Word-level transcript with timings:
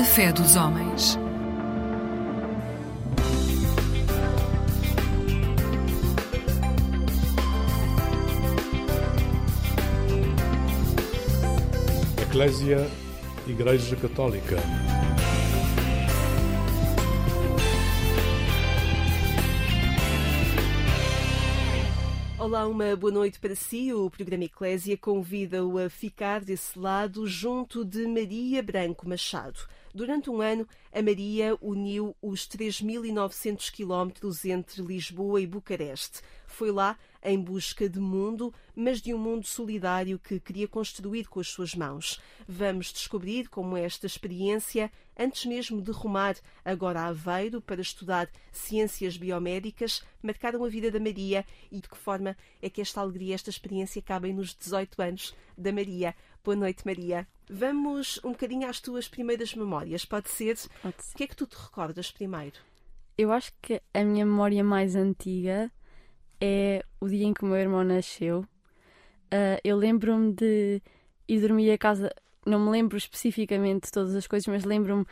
A 0.00 0.02
fé 0.02 0.32
dos 0.32 0.56
homens. 0.56 1.18
Eclésia 12.22 12.88
Igreja 13.46 13.94
Católica. 13.96 14.56
Olá, 22.38 22.66
uma 22.66 22.96
boa 22.96 23.12
noite 23.12 23.38
para 23.38 23.54
si. 23.54 23.92
O 23.92 24.08
programa 24.08 24.44
Eclésia 24.44 24.96
convida-o 24.96 25.76
a 25.76 25.90
ficar 25.90 26.40
desse 26.40 26.78
lado 26.78 27.26
junto 27.26 27.84
de 27.84 28.06
Maria 28.06 28.62
Branco 28.62 29.06
Machado. 29.06 29.60
Durante 29.92 30.30
um 30.30 30.40
ano, 30.40 30.68
a 30.92 31.02
Maria 31.02 31.56
uniu 31.60 32.14
os 32.22 32.46
3.900 32.46 33.72
quilómetros 33.72 34.44
entre 34.44 34.82
Lisboa 34.82 35.40
e 35.40 35.46
Bucareste. 35.46 36.20
Foi 36.46 36.70
lá 36.70 36.96
em 37.22 37.38
busca 37.40 37.88
de 37.88 37.98
mundo, 37.98 38.52
mas 38.74 39.00
de 39.00 39.12
um 39.12 39.18
mundo 39.18 39.46
solidário 39.46 40.18
que 40.18 40.40
queria 40.40 40.66
construir 40.66 41.26
com 41.28 41.40
as 41.40 41.48
suas 41.48 41.74
mãos. 41.74 42.20
Vamos 42.48 42.92
descobrir 42.92 43.48
como 43.48 43.76
esta 43.76 44.06
experiência, 44.06 44.90
antes 45.18 45.44
mesmo 45.44 45.82
de 45.82 45.90
rumar 45.90 46.36
agora 46.64 47.00
a 47.00 47.06
Aveiro 47.06 47.60
para 47.60 47.80
estudar 47.80 48.30
ciências 48.52 49.16
biomédicas, 49.16 50.02
marcaram 50.22 50.64
a 50.64 50.68
vida 50.68 50.90
da 50.90 51.00
Maria 51.00 51.44
e 51.70 51.80
de 51.80 51.88
que 51.88 51.96
forma 51.96 52.36
é 52.62 52.70
que 52.70 52.80
esta 52.80 53.00
alegria, 53.00 53.34
esta 53.34 53.50
experiência 53.50 54.00
cabem 54.00 54.32
nos 54.32 54.54
18 54.54 55.02
anos 55.02 55.34
da 55.58 55.72
Maria. 55.72 56.14
Boa 56.42 56.56
noite, 56.56 56.86
Maria. 56.86 57.28
Vamos 57.50 58.18
um 58.24 58.30
bocadinho 58.30 58.66
às 58.66 58.80
tuas 58.80 59.06
primeiras 59.06 59.54
memórias, 59.54 60.06
pode 60.06 60.30
ser? 60.30 60.56
Pode 60.82 61.02
ser. 61.04 61.14
O 61.14 61.18
que 61.18 61.24
é 61.24 61.26
que 61.26 61.36
tu 61.36 61.46
te 61.46 61.54
recordas 61.54 62.10
primeiro? 62.10 62.56
Eu 63.18 63.30
acho 63.30 63.52
que 63.60 63.82
a 63.92 64.02
minha 64.02 64.24
memória 64.24 64.64
mais 64.64 64.96
antiga 64.96 65.70
é 66.40 66.82
o 66.98 67.06
dia 67.06 67.26
em 67.26 67.34
que 67.34 67.44
o 67.44 67.46
meu 67.46 67.58
irmão 67.58 67.84
nasceu. 67.84 68.40
Uh, 68.40 69.60
eu 69.62 69.76
lembro-me 69.76 70.32
de 70.32 70.80
ir 71.28 71.40
dormir 71.40 71.70
a 71.72 71.76
casa, 71.76 72.10
não 72.46 72.58
me 72.58 72.70
lembro 72.70 72.96
especificamente 72.96 73.84
de 73.84 73.92
todas 73.92 74.14
as 74.16 74.26
coisas, 74.26 74.46
mas 74.46 74.64
lembro-me 74.64 75.04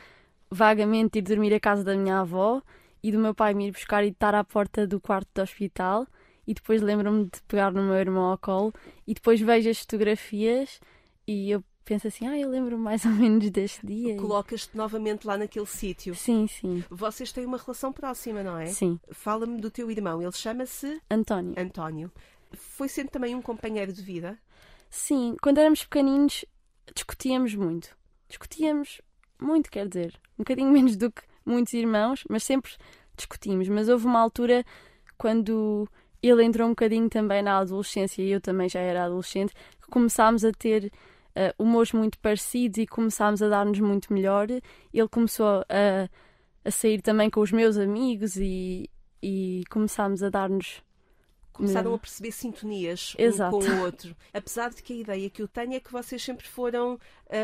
vagamente 0.50 1.12
de 1.12 1.18
ir 1.18 1.22
dormir 1.34 1.52
a 1.52 1.60
casa 1.60 1.84
da 1.84 1.94
minha 1.94 2.20
avó 2.20 2.62
e 3.02 3.12
do 3.12 3.18
meu 3.18 3.34
pai 3.34 3.52
me 3.52 3.68
ir 3.68 3.72
buscar 3.72 4.02
e 4.02 4.08
estar 4.08 4.34
à 4.34 4.42
porta 4.42 4.86
do 4.86 4.98
quarto 4.98 5.28
do 5.34 5.42
hospital. 5.42 6.06
E 6.46 6.54
depois 6.54 6.80
lembro-me 6.80 7.24
de 7.24 7.42
pegar 7.46 7.70
no 7.70 7.82
meu 7.82 7.96
irmão 7.96 8.30
ao 8.30 8.38
colo 8.38 8.72
e 9.06 9.12
depois 9.12 9.38
vejo 9.38 9.68
as 9.68 9.80
fotografias 9.80 10.80
e 11.28 11.50
eu 11.50 11.62
penso 11.84 12.08
assim, 12.08 12.26
ah, 12.26 12.38
eu 12.38 12.48
lembro 12.48 12.78
mais 12.78 13.04
ou 13.04 13.10
menos 13.12 13.50
deste 13.50 13.86
dia. 13.86 14.16
Colocas-te 14.16 14.74
novamente 14.74 15.26
lá 15.26 15.36
naquele 15.36 15.66
sítio. 15.66 16.14
Sim, 16.14 16.46
sim. 16.46 16.82
Vocês 16.88 17.30
têm 17.30 17.44
uma 17.44 17.58
relação 17.58 17.92
próxima, 17.92 18.42
não 18.42 18.56
é? 18.56 18.66
Sim. 18.66 18.98
Fala-me 19.10 19.60
do 19.60 19.70
teu 19.70 19.90
irmão. 19.90 20.22
Ele 20.22 20.32
chama-se 20.32 20.98
António. 21.10 21.54
António. 21.58 22.10
Foi 22.52 22.88
sendo 22.88 23.10
também 23.10 23.34
um 23.34 23.42
companheiro 23.42 23.92
de 23.92 24.00
vida? 24.00 24.38
Sim, 24.88 25.36
quando 25.42 25.58
éramos 25.58 25.84
pequeninos 25.84 26.46
discutíamos 26.94 27.54
muito. 27.54 27.94
Discutíamos 28.26 29.02
muito, 29.38 29.70
quer 29.70 29.86
dizer, 29.86 30.18
um 30.38 30.44
bocadinho 30.44 30.72
menos 30.72 30.96
do 30.96 31.12
que 31.12 31.22
muitos 31.44 31.74
irmãos, 31.74 32.24
mas 32.30 32.42
sempre 32.42 32.72
discutimos. 33.14 33.68
Mas 33.68 33.90
houve 33.90 34.06
uma 34.06 34.20
altura 34.20 34.64
quando 35.18 35.86
ele 36.22 36.42
entrou 36.42 36.66
um 36.66 36.70
bocadinho 36.70 37.10
também 37.10 37.42
na 37.42 37.58
adolescência 37.58 38.22
e 38.22 38.30
eu 38.30 38.40
também 38.40 38.66
já 38.66 38.80
era 38.80 39.04
adolescente, 39.04 39.52
que 39.82 39.88
começámos 39.88 40.42
a 40.42 40.52
ter 40.52 40.90
uh, 41.38 41.54
humores 41.62 41.92
muito 41.92 42.18
parecidos 42.18 42.78
e 42.78 42.86
começámos 42.86 43.40
a 43.42 43.48
dar-nos 43.48 43.78
muito 43.78 44.12
melhor. 44.12 44.48
Ele 44.50 45.08
começou 45.08 45.46
a, 45.68 46.08
a 46.64 46.70
sair 46.70 47.00
também 47.00 47.30
com 47.30 47.40
os 47.40 47.52
meus 47.52 47.76
amigos 47.78 48.36
e, 48.36 48.90
e 49.22 49.62
começámos 49.70 50.22
a 50.22 50.28
dar-nos. 50.28 50.82
Começaram 51.52 51.94
a 51.94 51.98
perceber 51.98 52.30
sintonias 52.30 53.14
Exato. 53.18 53.56
um 53.56 53.60
com 53.60 53.66
o 53.66 53.80
outro. 53.82 54.16
Apesar 54.32 54.70
de 54.70 54.82
que 54.82 54.92
a 54.92 54.96
ideia 54.96 55.30
que 55.30 55.42
eu 55.42 55.48
tenho 55.48 55.74
é 55.74 55.80
que 55.80 55.92
vocês 55.92 56.22
sempre 56.22 56.46
foram. 56.46 56.98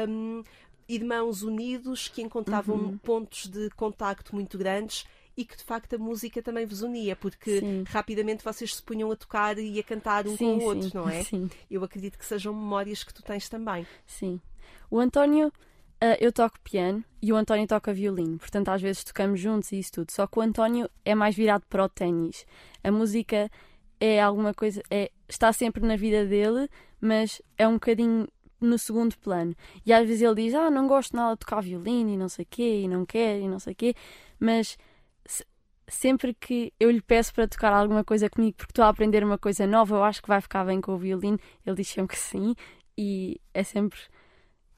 Um, 0.09 0.43
irmãos 0.87 1.43
unidos 1.43 2.09
que 2.09 2.21
encontravam 2.21 2.76
Uhum. 2.76 2.99
pontos 2.99 3.47
de 3.47 3.71
contacto 3.71 4.34
muito 4.34 4.59
grandes 4.59 5.06
e 5.36 5.44
que 5.44 5.56
de 5.56 5.64
facto 5.64 5.94
a 5.94 5.98
música 5.98 6.42
também 6.42 6.64
vos 6.66 6.82
unia, 6.82 7.16
porque 7.16 7.60
Sim. 7.60 7.84
rapidamente 7.86 8.44
vocês 8.44 8.74
se 8.76 8.82
punham 8.82 9.10
a 9.10 9.16
tocar 9.16 9.58
e 9.58 9.78
a 9.78 9.82
cantar 9.82 10.26
um 10.26 10.36
sim, 10.36 10.58
com 10.58 10.58
o 10.58 10.62
outro, 10.64 10.90
não 10.94 11.08
é? 11.08 11.22
Sim, 11.24 11.50
Eu 11.70 11.82
acredito 11.82 12.18
que 12.18 12.24
sejam 12.24 12.54
memórias 12.54 13.02
que 13.02 13.12
tu 13.12 13.22
tens 13.22 13.48
também. 13.48 13.86
sim. 14.06 14.40
O 14.90 14.98
António, 15.00 15.48
uh, 15.48 16.16
eu 16.20 16.32
toco 16.32 16.58
piano 16.60 17.04
e 17.20 17.32
o 17.32 17.36
António 17.36 17.66
toca 17.66 17.92
violino, 17.92 18.38
portanto 18.38 18.68
às 18.68 18.80
vezes 18.80 19.02
tocamos 19.02 19.40
juntos 19.40 19.72
e 19.72 19.78
isso 19.78 19.92
tudo. 19.92 20.12
Só 20.12 20.26
que 20.26 20.38
o 20.38 20.42
António 20.42 20.88
é 21.04 21.14
mais 21.14 21.34
virado 21.34 21.64
para 21.68 21.84
o 21.84 21.88
ténis. 21.88 22.46
A 22.82 22.90
música 22.92 23.50
é 24.00 24.20
alguma 24.20 24.54
coisa, 24.54 24.82
é, 24.90 25.10
está 25.28 25.52
sempre 25.52 25.84
na 25.84 25.96
vida 25.96 26.24
dele, 26.26 26.68
mas 27.00 27.42
é 27.58 27.66
um 27.66 27.74
bocadinho 27.74 28.28
no 28.60 28.78
segundo 28.78 29.16
plano. 29.18 29.54
E 29.84 29.92
às 29.92 30.06
vezes 30.06 30.22
ele 30.22 30.34
diz: 30.34 30.54
Ah, 30.54 30.70
não 30.70 30.86
gosto 30.86 31.14
nada 31.16 31.32
de 31.34 31.40
tocar 31.40 31.60
violino 31.60 32.10
e 32.10 32.16
não 32.16 32.28
sei 32.28 32.44
quê, 32.44 32.82
e 32.82 32.88
não 32.88 33.04
quer 33.04 33.40
e 33.40 33.48
não 33.48 33.58
sei 33.58 33.74
quê, 33.74 33.94
mas 34.38 34.76
sempre 35.88 36.34
que 36.34 36.72
eu 36.78 36.90
lhe 36.90 37.02
peço 37.02 37.34
para 37.34 37.48
tocar 37.48 37.72
alguma 37.72 38.04
coisa 38.04 38.28
comigo 38.30 38.56
porque 38.56 38.72
estou 38.72 38.84
a 38.84 38.88
aprender 38.88 39.24
uma 39.24 39.38
coisa 39.38 39.66
nova, 39.66 39.96
eu 39.96 40.04
acho 40.04 40.22
que 40.22 40.28
vai 40.28 40.40
ficar 40.40 40.64
bem 40.64 40.80
com 40.80 40.92
o 40.92 40.98
violino, 40.98 41.38
ele 41.66 41.76
diz 41.76 41.88
sempre 41.88 42.16
que 42.16 42.22
sim, 42.22 42.54
e 42.96 43.40
é 43.52 43.62
sempre 43.62 43.98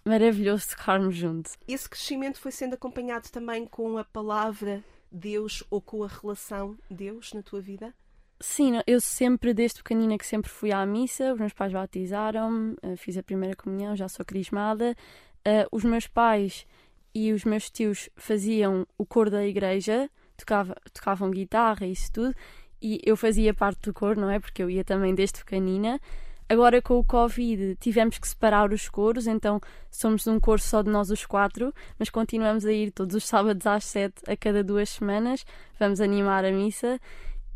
maravilhoso 0.04 0.68
tocarmos 0.70 1.14
juntos. 1.14 1.56
Esse 1.66 1.88
crescimento 1.88 2.38
foi 2.38 2.52
sendo 2.52 2.74
acompanhado 2.74 3.28
também 3.30 3.66
com 3.66 3.98
a 3.98 4.04
palavra 4.04 4.84
Deus 5.10 5.64
ou 5.70 5.80
com 5.80 6.04
a 6.04 6.08
relação 6.08 6.76
Deus 6.90 7.32
na 7.32 7.42
tua 7.42 7.60
vida? 7.60 7.94
Sim, 8.38 8.74
eu 8.86 9.00
sempre, 9.00 9.54
desde 9.54 9.82
pequenina, 9.82 10.18
que 10.18 10.26
sempre 10.26 10.50
fui 10.50 10.70
à 10.70 10.84
missa, 10.84 11.32
os 11.32 11.40
meus 11.40 11.54
pais 11.54 11.72
batizaram-me, 11.72 12.76
eh, 12.82 12.96
fiz 12.96 13.16
a 13.16 13.22
primeira 13.22 13.56
comunhão, 13.56 13.96
já 13.96 14.08
sou 14.08 14.26
crismada. 14.26 14.94
Eh, 15.42 15.66
os 15.72 15.84
meus 15.84 16.06
pais 16.06 16.66
e 17.14 17.32
os 17.32 17.44
meus 17.44 17.70
tios 17.70 18.10
faziam 18.14 18.86
o 18.98 19.06
coro 19.06 19.30
da 19.30 19.46
igreja, 19.46 20.10
tocava, 20.36 20.74
tocavam 20.92 21.30
guitarra 21.30 21.86
e 21.86 21.92
isso 21.92 22.12
tudo, 22.12 22.34
e 22.80 23.00
eu 23.04 23.16
fazia 23.16 23.54
parte 23.54 23.80
do 23.82 23.94
coro, 23.94 24.20
não 24.20 24.30
é? 24.30 24.38
Porque 24.38 24.62
eu 24.62 24.68
ia 24.70 24.84
também 24.84 25.14
desde 25.14 25.38
pequenina. 25.40 26.00
Agora 26.48 26.80
com 26.80 26.96
o 26.98 27.04
Covid 27.04 27.76
tivemos 27.80 28.18
que 28.18 28.28
separar 28.28 28.72
os 28.72 28.88
coros, 28.88 29.26
então 29.26 29.60
somos 29.90 30.26
um 30.28 30.38
coro 30.38 30.60
só 30.60 30.80
de 30.80 30.88
nós 30.88 31.10
os 31.10 31.26
quatro, 31.26 31.74
mas 31.98 32.08
continuamos 32.08 32.64
a 32.64 32.72
ir 32.72 32.92
todos 32.92 33.16
os 33.16 33.26
sábados 33.26 33.66
às 33.66 33.84
sete, 33.84 34.22
a 34.28 34.36
cada 34.36 34.62
duas 34.62 34.90
semanas, 34.90 35.44
vamos 35.80 36.00
animar 36.00 36.44
a 36.44 36.52
missa. 36.52 37.00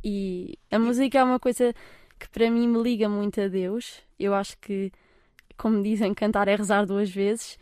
E 0.02 0.58
a 0.72 0.78
música 0.78 1.18
é 1.18 1.22
uma 1.24 1.38
coisa 1.38 1.72
que 2.18 2.28
para 2.30 2.50
mim 2.50 2.66
me 2.66 2.82
liga 2.82 3.08
muito 3.08 3.40
a 3.40 3.46
Deus. 3.46 4.02
Eu 4.18 4.34
acho 4.34 4.58
que, 4.58 4.90
como 5.56 5.82
dizem, 5.82 6.12
cantar 6.12 6.48
é 6.48 6.56
rezar 6.56 6.84
duas 6.84 7.10
vezes. 7.10 7.58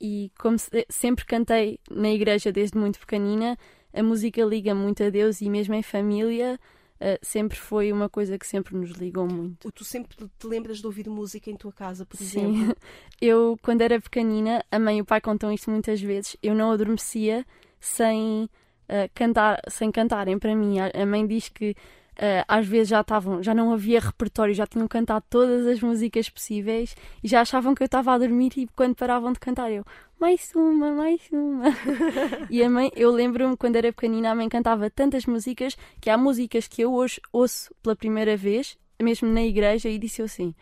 E 0.00 0.32
como 0.38 0.58
se- 0.58 0.86
sempre 0.88 1.26
cantei 1.26 1.78
na 1.90 2.08
igreja 2.10 2.50
desde 2.50 2.78
muito 2.78 2.98
pequenina, 3.00 3.58
a 3.92 4.02
música 4.02 4.42
liga 4.44 4.74
muito 4.74 5.02
a 5.02 5.10
Deus 5.10 5.40
e 5.40 5.48
mesmo 5.48 5.74
em 5.74 5.82
família 5.82 6.58
eh, 7.00 7.18
sempre 7.22 7.58
foi 7.58 7.90
uma 7.90 8.08
coisa 8.08 8.38
que 8.38 8.46
sempre 8.46 8.76
nos 8.76 8.90
ligou 8.90 9.26
muito. 9.26 9.64
Ou 9.64 9.72
tu 9.72 9.84
sempre 9.84 10.16
te 10.16 10.46
lembras 10.46 10.78
de 10.78 10.86
ouvir 10.86 11.08
música 11.08 11.50
em 11.50 11.56
tua 11.56 11.72
casa, 11.72 12.04
por 12.04 12.18
Sim. 12.18 12.54
exemplo? 12.54 12.76
Eu, 13.20 13.58
quando 13.62 13.80
era 13.80 14.00
pequenina, 14.00 14.64
a 14.70 14.78
mãe 14.78 14.98
e 14.98 15.00
o 15.00 15.04
pai 15.04 15.20
contam 15.20 15.50
isto 15.50 15.70
muitas 15.70 16.00
vezes, 16.00 16.36
eu 16.42 16.54
não 16.54 16.70
adormecia 16.70 17.44
sem 17.78 18.48
eh, 18.88 19.08
cantar, 19.14 19.60
sem 19.68 19.90
cantarem 19.90 20.38
para 20.38 20.54
mim. 20.54 20.76
A 20.78 21.06
mãe 21.06 21.26
diz 21.26 21.48
que 21.48 21.74
eh, 22.22 22.44
às 22.46 22.66
vezes 22.66 22.88
já 22.88 23.00
estavam, 23.00 23.42
já 23.42 23.54
não 23.54 23.72
havia 23.72 23.98
repertório, 23.98 24.52
já 24.52 24.66
tinham 24.66 24.86
cantado 24.86 25.24
todas 25.30 25.66
as 25.66 25.80
músicas 25.80 26.28
possíveis 26.28 26.94
e 27.24 27.28
já 27.28 27.40
achavam 27.40 27.74
que 27.74 27.82
eu 27.82 27.86
estava 27.86 28.12
a 28.12 28.18
dormir 28.18 28.52
e 28.58 28.66
quando 28.76 28.94
paravam 28.94 29.32
de 29.32 29.40
cantar 29.40 29.72
eu, 29.72 29.82
mais 30.20 30.52
uma, 30.54 30.92
mais 30.92 31.22
uma. 31.32 31.64
e 32.50 32.62
a 32.62 32.68
mãe, 32.68 32.92
eu 32.94 33.10
lembro-me 33.10 33.56
quando 33.56 33.76
era 33.76 33.90
pequenina, 33.90 34.32
a 34.32 34.34
mãe 34.34 34.50
cantava 34.50 34.90
tantas 34.90 35.24
músicas 35.24 35.78
que 35.98 36.10
há 36.10 36.18
músicas 36.18 36.68
que 36.68 36.82
eu 36.82 36.92
hoje 36.92 37.22
ouço 37.32 37.74
pela 37.82 37.96
primeira 37.96 38.36
vez, 38.36 38.76
mesmo 39.00 39.26
na 39.26 39.42
igreja, 39.42 39.88
e 39.88 39.98
disse 39.98 40.20
eu 40.20 40.26
assim: 40.26 40.54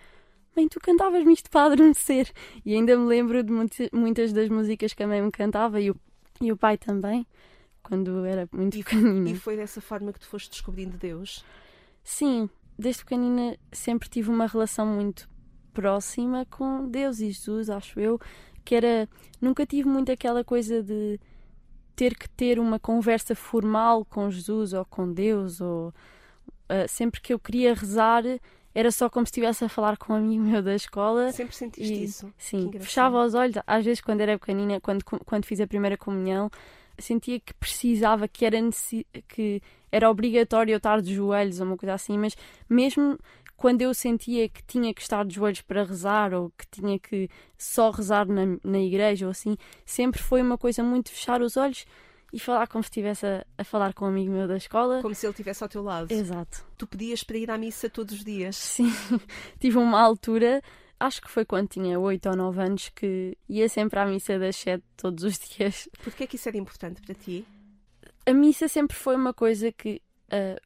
Mãe, 0.54 0.68
tu 0.68 0.78
cantavas-me 0.78 1.32
isto 1.32 1.50
para 1.50 1.72
adormecer. 1.72 2.30
E 2.64 2.72
ainda 2.74 2.96
me 2.96 3.06
lembro 3.06 3.42
de 3.42 3.52
muitas, 3.52 3.88
muitas 3.92 4.32
das 4.32 4.48
músicas 4.48 4.94
que 4.94 5.02
a 5.02 5.08
mãe 5.08 5.20
me 5.20 5.32
cantava 5.32 5.80
e 5.80 5.90
o, 5.90 5.96
e 6.40 6.52
o 6.52 6.56
pai 6.56 6.78
também, 6.78 7.26
quando 7.88 8.24
era 8.24 8.48
muito 8.52 8.76
E, 8.76 8.84
pequenina. 8.84 9.30
e 9.30 9.34
foi 9.36 9.56
dessa 9.56 9.80
forma 9.80 10.12
que 10.12 10.20
tu 10.20 10.26
foste 10.26 10.50
descobrindo 10.50 10.96
Deus? 10.98 11.44
Sim, 12.04 12.48
desde 12.78 13.02
pequenina 13.04 13.56
sempre 13.72 14.08
tive 14.08 14.30
uma 14.30 14.46
relação 14.46 14.86
muito 14.86 15.28
próxima 15.72 16.46
com 16.50 16.86
Deus 16.88 17.20
e 17.20 17.30
Jesus, 17.30 17.70
acho 17.70 17.98
eu, 18.00 18.20
que 18.64 18.74
era. 18.74 19.08
Nunca 19.40 19.64
tive 19.66 19.88
muito 19.88 20.10
aquela 20.12 20.44
coisa 20.44 20.82
de 20.82 21.18
ter 21.96 22.16
que 22.16 22.28
ter 22.28 22.58
uma 22.58 22.78
conversa 22.78 23.34
formal 23.34 24.04
com 24.04 24.30
Jesus 24.30 24.72
ou 24.72 24.84
com 24.84 25.12
Deus, 25.12 25.60
ou. 25.60 25.92
ah, 26.68 26.86
sempre 26.88 27.20
que 27.20 27.32
eu 27.32 27.38
queria 27.38 27.74
rezar, 27.74 28.22
era 28.74 28.90
só 28.92 29.08
como 29.10 29.26
se 29.26 29.30
estivesse 29.30 29.64
a 29.64 29.68
falar 29.68 29.96
com 29.96 30.12
um 30.12 30.16
amigo 30.16 30.42
meu 30.44 30.62
da 30.62 30.74
escola. 30.74 31.32
Sempre 31.32 31.56
sentiste 31.56 31.92
E- 31.94 32.04
isso? 32.04 32.32
Sim, 32.38 32.70
fechava 32.80 33.24
os 33.24 33.34
olhos, 33.34 33.56
às 33.66 33.84
vezes 33.84 34.00
quando 34.00 34.20
era 34.20 34.38
pequenina, 34.38 34.80
quando, 34.80 35.02
quando 35.04 35.44
fiz 35.44 35.60
a 35.60 35.66
primeira 35.66 35.96
comunhão, 35.96 36.50
sentia 36.98 37.40
que 37.40 37.54
precisava, 37.54 38.28
que 38.28 38.44
era, 38.44 38.58
que 39.28 39.62
era 39.90 40.10
obrigatório 40.10 40.72
eu 40.72 40.78
estar 40.78 41.00
de 41.00 41.14
joelhos 41.14 41.60
ou 41.60 41.66
uma 41.66 41.76
coisa 41.76 41.94
assim, 41.94 42.18
mas 42.18 42.36
mesmo 42.68 43.18
quando 43.56 43.82
eu 43.82 43.92
sentia 43.92 44.48
que 44.48 44.62
tinha 44.62 44.94
que 44.94 45.00
estar 45.00 45.24
de 45.24 45.34
joelhos 45.34 45.62
para 45.62 45.82
rezar 45.82 46.32
ou 46.32 46.50
que 46.56 46.66
tinha 46.70 46.98
que 46.98 47.28
só 47.56 47.90
rezar 47.90 48.26
na, 48.26 48.56
na 48.62 48.78
igreja 48.78 49.26
ou 49.26 49.32
assim, 49.32 49.56
sempre 49.84 50.22
foi 50.22 50.40
uma 50.40 50.56
coisa 50.56 50.82
muito 50.82 51.10
fechar 51.10 51.42
os 51.42 51.56
olhos 51.56 51.84
e 52.32 52.38
falar 52.38 52.68
como 52.68 52.84
se 52.84 52.88
estivesse 52.88 53.26
a, 53.26 53.44
a 53.56 53.64
falar 53.64 53.94
com 53.94 54.04
um 54.04 54.08
amigo 54.08 54.30
meu 54.30 54.46
da 54.46 54.56
escola. 54.56 55.00
Como 55.02 55.14
se 55.14 55.26
ele 55.26 55.32
estivesse 55.32 55.62
ao 55.62 55.68
teu 55.68 55.82
lado. 55.82 56.12
Exato. 56.12 56.64
Tu 56.76 56.86
pedias 56.86 57.24
para 57.24 57.38
ir 57.38 57.50
à 57.50 57.58
missa 57.58 57.88
todos 57.88 58.14
os 58.14 58.24
dias. 58.24 58.56
Sim, 58.56 58.92
tive 59.58 59.78
uma 59.78 60.00
altura, 60.00 60.62
acho 61.00 61.22
que 61.22 61.30
foi 61.30 61.44
quando 61.44 61.68
tinha 61.68 61.98
8 61.98 62.28
ou 62.28 62.36
9 62.36 62.62
anos, 62.62 62.88
que 62.90 63.36
ia 63.48 63.68
sempre 63.68 63.98
à 63.98 64.06
missa 64.06 64.38
das 64.38 64.56
7 64.56 64.82
todos 64.96 65.24
os 65.24 65.38
dias. 65.48 65.88
Porquê 66.02 66.24
é 66.24 66.26
que 66.26 66.36
isso 66.36 66.48
era 66.48 66.58
importante 66.58 67.00
para 67.02 67.14
ti? 67.14 67.44
A 68.26 68.32
missa 68.32 68.68
sempre 68.68 68.96
foi 68.96 69.16
uma 69.16 69.32
coisa 69.32 69.72
que 69.72 70.02
ah, 70.30 70.60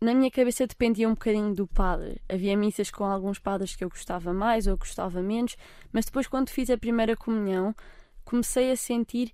na 0.00 0.12
minha 0.12 0.30
cabeça 0.30 0.66
dependia 0.66 1.08
um 1.08 1.12
bocadinho 1.12 1.54
do 1.54 1.66
padre. 1.66 2.20
Havia 2.28 2.56
missas 2.56 2.90
com 2.90 3.04
alguns 3.04 3.38
padres 3.38 3.74
que 3.74 3.82
eu 3.82 3.88
gostava 3.88 4.32
mais 4.32 4.66
ou 4.66 4.76
gostava 4.76 5.22
menos, 5.22 5.56
mas 5.92 6.04
depois, 6.04 6.26
quando 6.26 6.50
fiz 6.50 6.68
a 6.68 6.76
primeira 6.76 7.16
comunhão, 7.16 7.74
comecei 8.24 8.70
a 8.70 8.76
sentir 8.76 9.32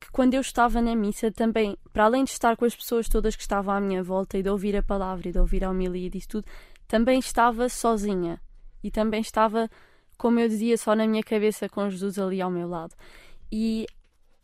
que 0.00 0.10
quando 0.10 0.34
eu 0.34 0.40
estava 0.40 0.80
na 0.80 0.96
missa 0.96 1.30
também, 1.30 1.76
para 1.92 2.04
além 2.04 2.24
de 2.24 2.30
estar 2.30 2.56
com 2.56 2.64
as 2.64 2.74
pessoas 2.74 3.08
todas 3.08 3.36
que 3.36 3.42
estavam 3.42 3.74
à 3.74 3.80
minha 3.80 4.02
volta 4.02 4.38
e 4.38 4.42
de 4.42 4.48
ouvir 4.48 4.74
a 4.74 4.82
palavra 4.82 5.28
e 5.28 5.32
de 5.32 5.38
ouvir 5.38 5.62
a 5.62 5.70
homilia 5.70 6.06
e 6.06 6.10
disso 6.10 6.28
tudo, 6.28 6.46
também 6.88 7.18
estava 7.18 7.68
sozinha 7.68 8.40
e 8.82 8.90
também 8.90 9.20
estava, 9.20 9.68
como 10.18 10.38
eu 10.40 10.48
dizia, 10.48 10.76
só 10.78 10.94
na 10.94 11.06
minha 11.06 11.22
cabeça 11.22 11.68
com 11.68 11.88
Jesus 11.88 12.18
ali 12.18 12.40
ao 12.40 12.50
meu 12.50 12.68
lado. 12.68 12.94
E 13.52 13.86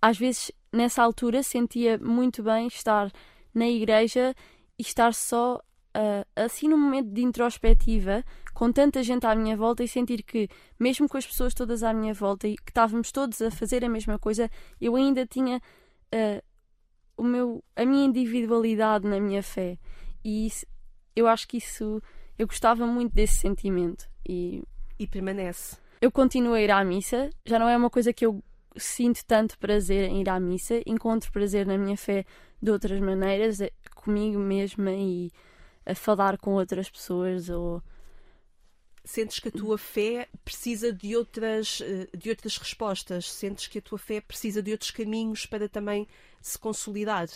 às 0.01 0.19
vezes, 0.19 0.53
nessa 0.73 1.03
altura, 1.03 1.43
sentia 1.43 1.99
muito 1.99 2.43
bem 2.43 2.67
estar 2.67 3.11
na 3.55 3.69
igreja 3.69 4.35
e 4.79 4.83
estar 4.83 5.15
só 5.15 5.61
ah, 5.95 6.27
assim 6.37 6.69
num 6.69 6.79
momento 6.79 7.11
de 7.11 7.23
introspectiva, 7.23 8.23
com 8.53 8.71
tanta 8.73 9.03
gente 9.03 9.27
à 9.27 9.35
minha 9.35 9.57
volta 9.57 9.83
e 9.83 9.89
sentir 9.89 10.23
que, 10.23 10.49
mesmo 10.79 11.09
com 11.09 11.17
as 11.17 11.27
pessoas 11.27 11.55
todas 11.55 11.83
à 11.83 11.93
minha 11.93 12.13
volta 12.15 12.47
e 12.47 12.57
que 12.57 12.71
estávamos 12.71 13.11
todos 13.13 13.41
a 13.43 13.51
fazer 13.51 13.85
a 13.85 13.89
mesma 13.89 14.19
coisa, 14.19 14.51
eu 14.81 14.95
ainda 14.97 15.27
tinha 15.27 15.61
ah, 16.13 16.43
o 17.17 17.23
meu, 17.25 17.65
a 17.75 17.85
minha 17.85 18.05
individualidade 18.05 19.09
na 19.09 19.19
minha 19.19 19.43
fé. 19.43 19.79
E 20.23 20.47
isso- 20.47 20.67
eu 21.15 21.27
acho 21.27 21.49
que 21.49 21.57
isso. 21.57 22.03
Eu 22.39 22.47
gostava 22.47 22.87
muito 22.87 23.15
desse 23.15 23.37
sentimento. 23.37 24.09
E 24.29 24.63
E 24.99 25.07
permanece. 25.07 25.77
eu 26.01 26.11
continuo 26.11 26.55
a 26.55 26.61
ir 26.61 26.71
à 26.71 26.85
missa, 26.85 27.31
já 27.45 27.59
não 27.59 27.69
é 27.69 27.77
uma 27.77 27.91
coisa 27.91 28.13
que 28.13 28.27
eu 28.27 28.43
sinto 28.77 29.25
tanto 29.25 29.59
prazer 29.59 30.09
em 30.11 30.21
ir 30.21 30.29
à 30.29 30.39
missa, 30.39 30.81
encontro 30.87 31.33
prazer 31.33 31.67
na 31.67 31.79
minha 31.79 31.97
fé 31.97 32.25
de 32.61 32.71
outras 32.71 33.01
maneiras, 33.01 33.61
eh, 33.61 33.71
comigo 33.95 34.39
mesma 34.39 34.93
e 34.93 35.31
a 35.85 35.95
falar 35.95 36.37
com 36.39 36.53
outras 36.55 36.91
pessoas 36.91 37.49
ou 37.49 37.83
Sentes 39.07 39.39
que 39.39 39.49
a 39.49 39.53
tua 39.53 39.79
fé 39.79 40.29
precisa 40.45 40.93
de 40.93 41.17
outras, 41.17 41.81
eh, 41.81 42.09
de 42.17 42.29
outras 42.29 42.59
respostas? 42.59 43.31
Sentes 43.31 43.69
que 43.69 43.79
a 43.79 43.83
tua 43.83 43.99
fé 43.99 44.21
precisa 44.21 44.61
de 44.61 44.73
outros 44.73 44.91
caminhos 44.91 45.47
para 45.47 45.69
também 45.69 46.09
se 46.43 46.59
consolidar? 46.59 47.29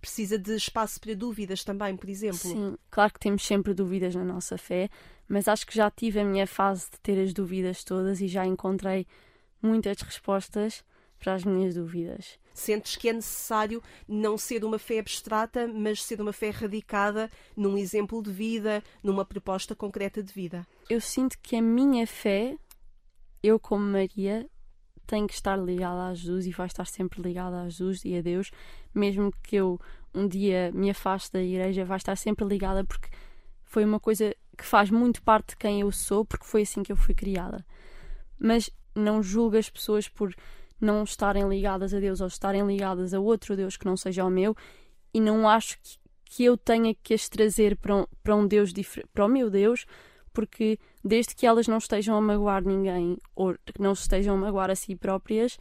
Precisa 0.00 0.38
de 0.38 0.54
espaço 0.54 1.00
para 1.00 1.14
dúvidas 1.14 1.64
também, 1.64 1.96
por 1.96 2.08
exemplo? 2.08 2.38
Sim, 2.38 2.76
claro 2.90 3.12
que 3.12 3.20
temos 3.20 3.44
sempre 3.44 3.74
dúvidas 3.74 4.14
na 4.14 4.24
nossa 4.24 4.56
fé, 4.56 4.88
mas 5.28 5.48
acho 5.48 5.66
que 5.66 5.74
já 5.74 5.90
tive 5.90 6.20
a 6.20 6.24
minha 6.24 6.46
fase 6.46 6.86
de 6.90 7.00
ter 7.00 7.20
as 7.20 7.32
dúvidas 7.32 7.82
todas 7.82 8.20
e 8.20 8.28
já 8.28 8.46
encontrei 8.46 9.06
muitas 9.60 10.00
respostas 10.00 10.84
para 11.18 11.34
as 11.34 11.44
minhas 11.44 11.74
dúvidas. 11.74 12.38
Sentes 12.54 12.96
que 12.96 13.08
é 13.08 13.12
necessário 13.12 13.82
não 14.06 14.38
ser 14.38 14.64
uma 14.64 14.78
fé 14.78 14.98
abstrata, 14.98 15.66
mas 15.66 16.02
ser 16.02 16.20
uma 16.20 16.32
fé 16.32 16.50
radicada 16.50 17.30
num 17.56 17.76
exemplo 17.76 18.22
de 18.22 18.30
vida, 18.30 18.82
numa 19.02 19.24
proposta 19.24 19.74
concreta 19.74 20.22
de 20.22 20.32
vida? 20.32 20.66
Eu 20.88 21.00
sinto 21.00 21.38
que 21.40 21.56
a 21.56 21.62
minha 21.62 22.06
fé, 22.06 22.56
eu 23.42 23.60
como 23.60 23.84
Maria, 23.84 24.48
tem 25.08 25.26
que 25.26 25.32
estar 25.32 25.56
ligada 25.56 26.08
a 26.08 26.14
Jesus 26.14 26.46
e 26.46 26.50
vai 26.50 26.66
estar 26.66 26.86
sempre 26.86 27.22
ligada 27.22 27.62
a 27.62 27.68
Jesus 27.68 28.04
e 28.04 28.16
a 28.16 28.20
Deus, 28.20 28.50
mesmo 28.94 29.32
que 29.42 29.56
eu 29.56 29.80
um 30.14 30.28
dia 30.28 30.70
me 30.72 30.90
afaste 30.90 31.32
da 31.32 31.42
igreja, 31.42 31.84
vai 31.84 31.96
estar 31.96 32.14
sempre 32.14 32.44
ligada 32.44 32.84
porque 32.84 33.08
foi 33.64 33.84
uma 33.84 33.98
coisa 33.98 34.34
que 34.56 34.64
faz 34.64 34.90
muito 34.90 35.22
parte 35.22 35.50
de 35.50 35.56
quem 35.56 35.80
eu 35.80 35.90
sou, 35.90 36.24
porque 36.24 36.44
foi 36.44 36.62
assim 36.62 36.82
que 36.82 36.92
eu 36.92 36.96
fui 36.96 37.14
criada. 37.14 37.64
Mas 38.38 38.70
não 38.94 39.22
julgo 39.22 39.56
as 39.56 39.70
pessoas 39.70 40.08
por 40.08 40.34
não 40.80 41.02
estarem 41.04 41.48
ligadas 41.48 41.94
a 41.94 42.00
Deus 42.00 42.20
ou 42.20 42.26
estarem 42.26 42.66
ligadas 42.66 43.14
a 43.14 43.20
outro 43.20 43.56
Deus 43.56 43.76
que 43.76 43.86
não 43.86 43.96
seja 43.96 44.24
o 44.24 44.30
meu, 44.30 44.54
e 45.12 45.20
não 45.20 45.48
acho 45.48 45.78
que, 45.82 45.98
que 46.24 46.44
eu 46.44 46.56
tenha 46.56 46.94
que 46.94 47.14
as 47.14 47.28
trazer 47.28 47.76
para 47.76 47.96
um, 47.96 48.06
para 48.22 48.36
um 48.36 48.46
Deus 48.46 48.72
para 49.12 49.24
o 49.24 49.28
meu 49.28 49.48
Deus, 49.48 49.86
porque 50.38 50.78
desde 51.04 51.34
que 51.34 51.44
elas 51.44 51.66
não 51.66 51.78
estejam 51.78 52.16
a 52.16 52.20
magoar 52.20 52.62
ninguém 52.62 53.18
ou 53.34 53.54
que 53.54 53.82
não 53.82 53.90
estejam 53.90 54.36
a 54.36 54.38
magoar 54.38 54.70
a 54.70 54.76
si 54.76 54.94
próprias, 54.94 55.58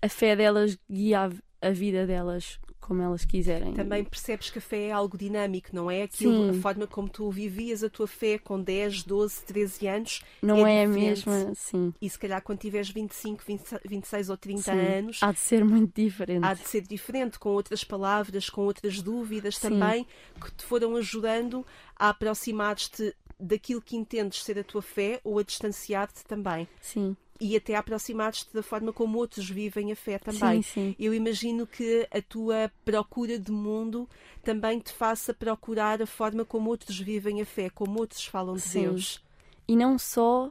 a 0.00 0.08
fé 0.08 0.36
delas 0.36 0.78
guia 0.88 1.28
a, 1.60 1.70
vida 1.70 2.06
delas 2.06 2.60
como 2.80 3.02
elas 3.02 3.24
quiserem. 3.24 3.74
Também 3.74 4.04
percebes 4.04 4.48
que 4.48 4.58
a 4.58 4.62
fé 4.62 4.84
é 4.84 4.92
algo 4.92 5.18
dinâmico, 5.18 5.70
não 5.72 5.90
é? 5.90 6.04
Aquilo, 6.04 6.52
Sim. 6.52 6.56
a 6.56 6.62
forma 6.62 6.86
como 6.86 7.08
tu 7.08 7.28
vivias 7.32 7.82
a 7.82 7.90
tua 7.90 8.06
fé 8.06 8.38
com 8.38 8.62
10, 8.62 9.02
12, 9.02 9.44
13 9.44 9.88
anos 9.88 10.22
não 10.40 10.64
é 10.64 10.82
é, 10.82 10.84
a 10.84 10.88
mesma, 10.88 11.52
sim. 11.56 11.92
e 12.00 12.08
se 12.08 12.16
calhar 12.16 12.40
quando 12.42 12.60
tiveres 12.60 12.88
25, 12.88 13.42
20, 13.44 13.80
26 13.88 14.30
ou 14.30 14.36
30 14.36 14.62
sim. 14.62 14.70
anos 14.70 15.18
Há 15.20 15.32
de 15.32 15.40
ser 15.40 15.64
muito 15.64 16.00
diferente. 16.00 16.44
há 16.44 16.54
de 16.54 16.60
ser 16.60 16.82
diferente, 16.82 17.40
com 17.40 17.48
outras 17.48 17.82
palavras, 17.82 18.48
com 18.48 18.66
outras 18.66 19.02
dúvidas 19.02 19.56
Sim. 19.56 19.68
também, 19.68 20.06
que 20.40 20.52
te 20.52 20.62
foram 20.62 20.94
ajudando 20.94 21.66
a 21.98 22.10
aproximar-te 22.10 23.12
daquilo 23.38 23.80
que 23.82 23.96
entendes 23.96 24.42
ser 24.42 24.58
a 24.58 24.64
tua 24.64 24.82
fé 24.82 25.20
ou 25.24 25.38
a 25.38 25.42
distanciar-te 25.42 26.24
também. 26.24 26.66
Sim, 26.80 27.16
E 27.38 27.54
até 27.54 27.74
aproximar-te 27.74 28.46
da 28.52 28.62
forma 28.62 28.92
como 28.94 29.18
outros 29.18 29.48
vivem 29.50 29.92
a 29.92 29.96
fé 29.96 30.18
também. 30.18 30.62
sim, 30.62 30.94
sim. 30.94 30.96
Eu 30.98 31.12
imagino 31.12 31.66
que 31.66 32.08
a 32.10 32.22
tua 32.22 32.72
procura 32.84 33.38
de 33.38 33.52
mundo 33.52 34.08
também 34.42 34.78
te 34.80 34.90
faça 34.92 35.34
procurar 35.34 36.00
a 36.00 36.06
forma 36.06 36.44
como 36.46 36.70
outros 36.70 36.98
vivem 36.98 37.42
a 37.42 37.44
fé, 37.44 37.68
como 37.68 37.98
outros 38.00 38.24
falam 38.24 38.54
de 38.54 38.62
Sim. 38.62 38.80
Deus. 38.80 39.22
E 39.68 39.76
não 39.76 39.98
só 39.98 40.50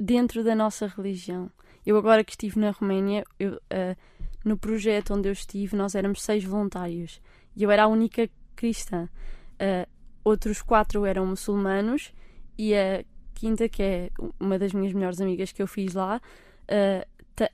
dentro 0.00 0.42
da 0.42 0.54
nossa 0.54 0.86
religião. 0.86 1.50
Eu 1.84 1.96
agora 1.98 2.24
que 2.24 2.32
estive 2.32 2.58
na 2.58 2.70
Roménia, 2.70 3.24
eu, 3.38 3.60
ah, 3.70 3.96
no 4.44 4.56
projeto 4.56 5.12
onde 5.14 5.28
eu 5.28 5.32
estive, 5.32 5.76
nós 5.76 5.94
éramos 5.94 6.22
seis 6.22 6.42
voluntários 6.44 7.20
e 7.56 7.62
eu 7.62 7.70
era 7.70 7.84
a 7.84 7.88
única 7.88 8.30
cristã. 8.56 9.08
Ah, 9.58 9.86
outros 10.28 10.62
quatro 10.62 11.04
eram 11.04 11.26
muçulmanos 11.26 12.12
e 12.56 12.74
a 12.74 13.04
quinta, 13.34 13.68
que 13.68 13.82
é 13.82 14.10
uma 14.38 14.58
das 14.58 14.72
minhas 14.72 14.92
melhores 14.92 15.20
amigas 15.20 15.52
que 15.52 15.62
eu 15.62 15.66
fiz 15.66 15.94
lá, 15.94 16.20
ta- 17.34 17.50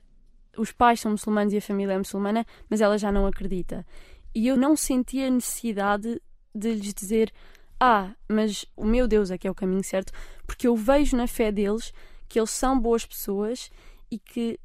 os 0.57 0.71
pais 0.71 0.99
são 0.99 1.11
muçulmanos 1.11 1.53
e 1.53 1.57
a 1.57 1.61
família 1.61 1.93
é 1.93 1.97
muçulmana, 1.97 2.45
mas 2.69 2.81
ela 2.81 2.97
já 2.97 3.11
não 3.11 3.25
acredita. 3.27 3.85
E 4.33 4.47
eu 4.47 4.57
não 4.57 4.75
sentia 4.75 5.29
necessidade 5.29 6.21
de 6.53 6.73
lhes 6.73 6.93
dizer: 6.93 7.31
Ah, 7.79 8.11
mas 8.27 8.65
o 8.75 8.85
meu 8.85 9.07
Deus 9.07 9.31
é 9.31 9.37
que 9.37 9.47
é 9.47 9.51
o 9.51 9.55
caminho 9.55 9.83
certo, 9.83 10.11
porque 10.45 10.67
eu 10.67 10.75
vejo 10.75 11.15
na 11.15 11.27
fé 11.27 11.51
deles 11.51 11.93
que 12.27 12.39
eles 12.39 12.49
são 12.49 12.79
boas 12.79 13.05
pessoas 13.05 13.69
e 14.11 14.17
que 14.17 14.59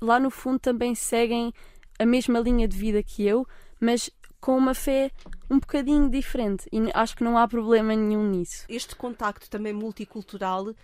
lá 0.00 0.20
no 0.20 0.30
fundo 0.30 0.58
também 0.58 0.94
seguem 0.94 1.52
a 1.98 2.04
mesma 2.04 2.38
linha 2.38 2.68
de 2.68 2.76
vida 2.76 3.02
que 3.02 3.26
eu, 3.26 3.46
mas 3.80 4.10
com 4.40 4.56
uma 4.56 4.74
fé 4.74 5.10
um 5.50 5.58
bocadinho 5.58 6.08
diferente. 6.08 6.68
E 6.72 6.78
acho 6.94 7.16
que 7.16 7.24
não 7.24 7.36
há 7.38 7.46
problema 7.46 7.94
nenhum 7.94 8.28
nisso. 8.28 8.64
Este 8.68 8.94
contacto 8.94 9.48
também 9.50 9.72
multicultural 9.72 10.74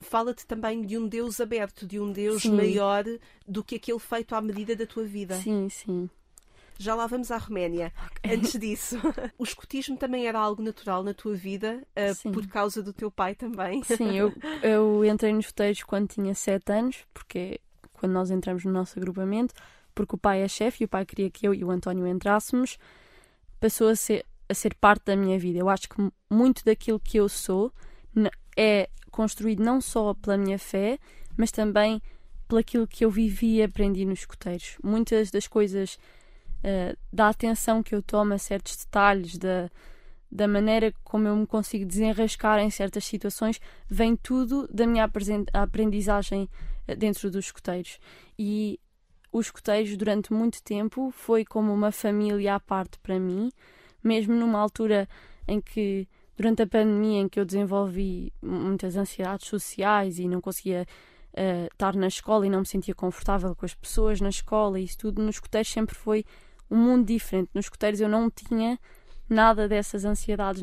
fala-te 0.00 0.46
também 0.46 0.82
de 0.82 0.96
um 0.96 1.06
Deus 1.06 1.40
aberto, 1.40 1.86
de 1.86 2.00
um 2.00 2.10
Deus 2.10 2.42
Sim. 2.42 2.56
maior 2.56 3.04
do 3.46 3.62
que 3.62 3.76
aquele 3.76 3.98
feito 3.98 4.34
à 4.34 4.40
medida 4.40 4.74
da 4.74 4.86
tua 4.86 5.04
vida. 5.04 5.34
Sim, 5.36 5.68
sim. 5.68 6.08
Já 6.78 6.94
lá 6.94 7.06
vamos 7.06 7.30
à 7.30 7.36
Roménia. 7.36 7.92
Antes 8.24 8.58
disso, 8.58 8.96
o 9.38 9.44
escotismo 9.44 9.98
também 9.98 10.26
era 10.26 10.38
algo 10.38 10.62
natural 10.62 11.04
na 11.04 11.12
tua 11.12 11.34
vida, 11.34 11.86
Sim. 12.14 12.32
por 12.32 12.46
causa 12.46 12.82
do 12.82 12.90
teu 12.90 13.10
pai 13.10 13.34
também. 13.34 13.82
Sim, 13.84 14.16
eu, 14.16 14.32
eu 14.64 15.04
entrei 15.04 15.30
nos 15.34 15.44
escuteiros 15.44 15.82
quando 15.82 16.08
tinha 16.08 16.34
7 16.34 16.72
anos, 16.72 17.04
porque 17.12 17.60
quando 17.92 18.12
nós 18.12 18.30
entramos 18.30 18.64
no 18.64 18.72
nosso 18.72 18.98
agrupamento, 18.98 19.52
porque 20.00 20.14
o 20.14 20.18
pai 20.18 20.40
é 20.40 20.48
chefe 20.48 20.82
e 20.82 20.86
o 20.86 20.88
pai 20.88 21.04
queria 21.04 21.30
que 21.30 21.46
eu 21.46 21.52
e 21.52 21.62
o 21.62 21.70
António 21.70 22.06
entrássemos, 22.06 22.78
passou 23.60 23.88
a 23.88 23.94
ser, 23.94 24.24
a 24.48 24.54
ser 24.54 24.74
parte 24.74 25.04
da 25.04 25.14
minha 25.14 25.38
vida. 25.38 25.58
Eu 25.58 25.68
acho 25.68 25.90
que 25.90 26.10
muito 26.30 26.64
daquilo 26.64 26.98
que 26.98 27.18
eu 27.18 27.28
sou 27.28 27.70
é 28.56 28.88
construído 29.10 29.62
não 29.62 29.78
só 29.78 30.14
pela 30.14 30.38
minha 30.38 30.58
fé, 30.58 30.98
mas 31.36 31.50
também 31.50 32.00
pelaquilo 32.48 32.86
que 32.86 33.04
eu 33.04 33.10
vivi 33.10 33.56
e 33.56 33.62
aprendi 33.62 34.06
nos 34.06 34.20
escuteiros. 34.20 34.78
Muitas 34.82 35.30
das 35.30 35.46
coisas, 35.46 35.98
eh, 36.64 36.96
da 37.12 37.28
atenção 37.28 37.82
que 37.82 37.94
eu 37.94 38.00
tomo 38.00 38.32
a 38.32 38.38
certos 38.38 38.74
detalhes, 38.76 39.36
da, 39.36 39.70
da 40.32 40.48
maneira 40.48 40.94
como 41.04 41.28
eu 41.28 41.36
me 41.36 41.46
consigo 41.46 41.84
desenrascar 41.84 42.58
em 42.60 42.70
certas 42.70 43.04
situações, 43.04 43.60
vem 43.86 44.16
tudo 44.16 44.66
da 44.72 44.86
minha 44.86 45.06
aprendizagem 45.52 46.48
eh, 46.88 46.96
dentro 46.96 47.30
dos 47.30 47.44
escuteiros. 47.44 47.98
E 48.38 48.80
os 49.32 49.46
escuteiros, 49.46 49.96
durante 49.96 50.32
muito 50.32 50.62
tempo, 50.62 51.10
foi 51.10 51.44
como 51.44 51.72
uma 51.72 51.92
família 51.92 52.56
à 52.56 52.60
parte 52.60 52.98
para 52.98 53.18
mim, 53.18 53.50
mesmo 54.02 54.34
numa 54.34 54.58
altura 54.58 55.08
em 55.46 55.60
que, 55.60 56.08
durante 56.36 56.62
a 56.62 56.66
pandemia, 56.66 57.20
em 57.20 57.28
que 57.28 57.38
eu 57.38 57.44
desenvolvi 57.44 58.32
muitas 58.42 58.96
ansiedades 58.96 59.46
sociais 59.46 60.18
e 60.18 60.26
não 60.26 60.40
conseguia 60.40 60.86
uh, 61.32 61.66
estar 61.72 61.94
na 61.94 62.08
escola 62.08 62.46
e 62.46 62.50
não 62.50 62.60
me 62.60 62.66
sentia 62.66 62.94
confortável 62.94 63.54
com 63.54 63.64
as 63.64 63.74
pessoas 63.74 64.20
na 64.20 64.28
escola 64.28 64.80
e 64.80 64.84
isso 64.84 64.98
tudo, 64.98 65.22
nos 65.22 65.36
escuteiros 65.36 65.70
sempre 65.70 65.94
foi 65.94 66.24
um 66.70 66.76
mundo 66.76 67.06
diferente. 67.06 67.50
Nos 67.54 67.66
escuteiros 67.66 68.00
eu 68.00 68.08
não 68.08 68.30
tinha 68.30 68.78
nada 69.28 69.68
dessas 69.68 70.04
ansiedades, 70.04 70.62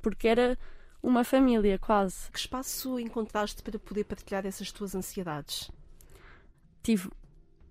porque 0.00 0.28
era 0.28 0.58
uma 1.02 1.24
família 1.24 1.78
quase. 1.78 2.30
Que 2.30 2.38
espaço 2.38 2.98
encontraste 2.98 3.62
para 3.62 3.78
poder 3.78 4.04
partilhar 4.04 4.46
essas 4.46 4.72
tuas 4.72 4.94
ansiedades? 4.94 5.70
Tive 6.82 7.10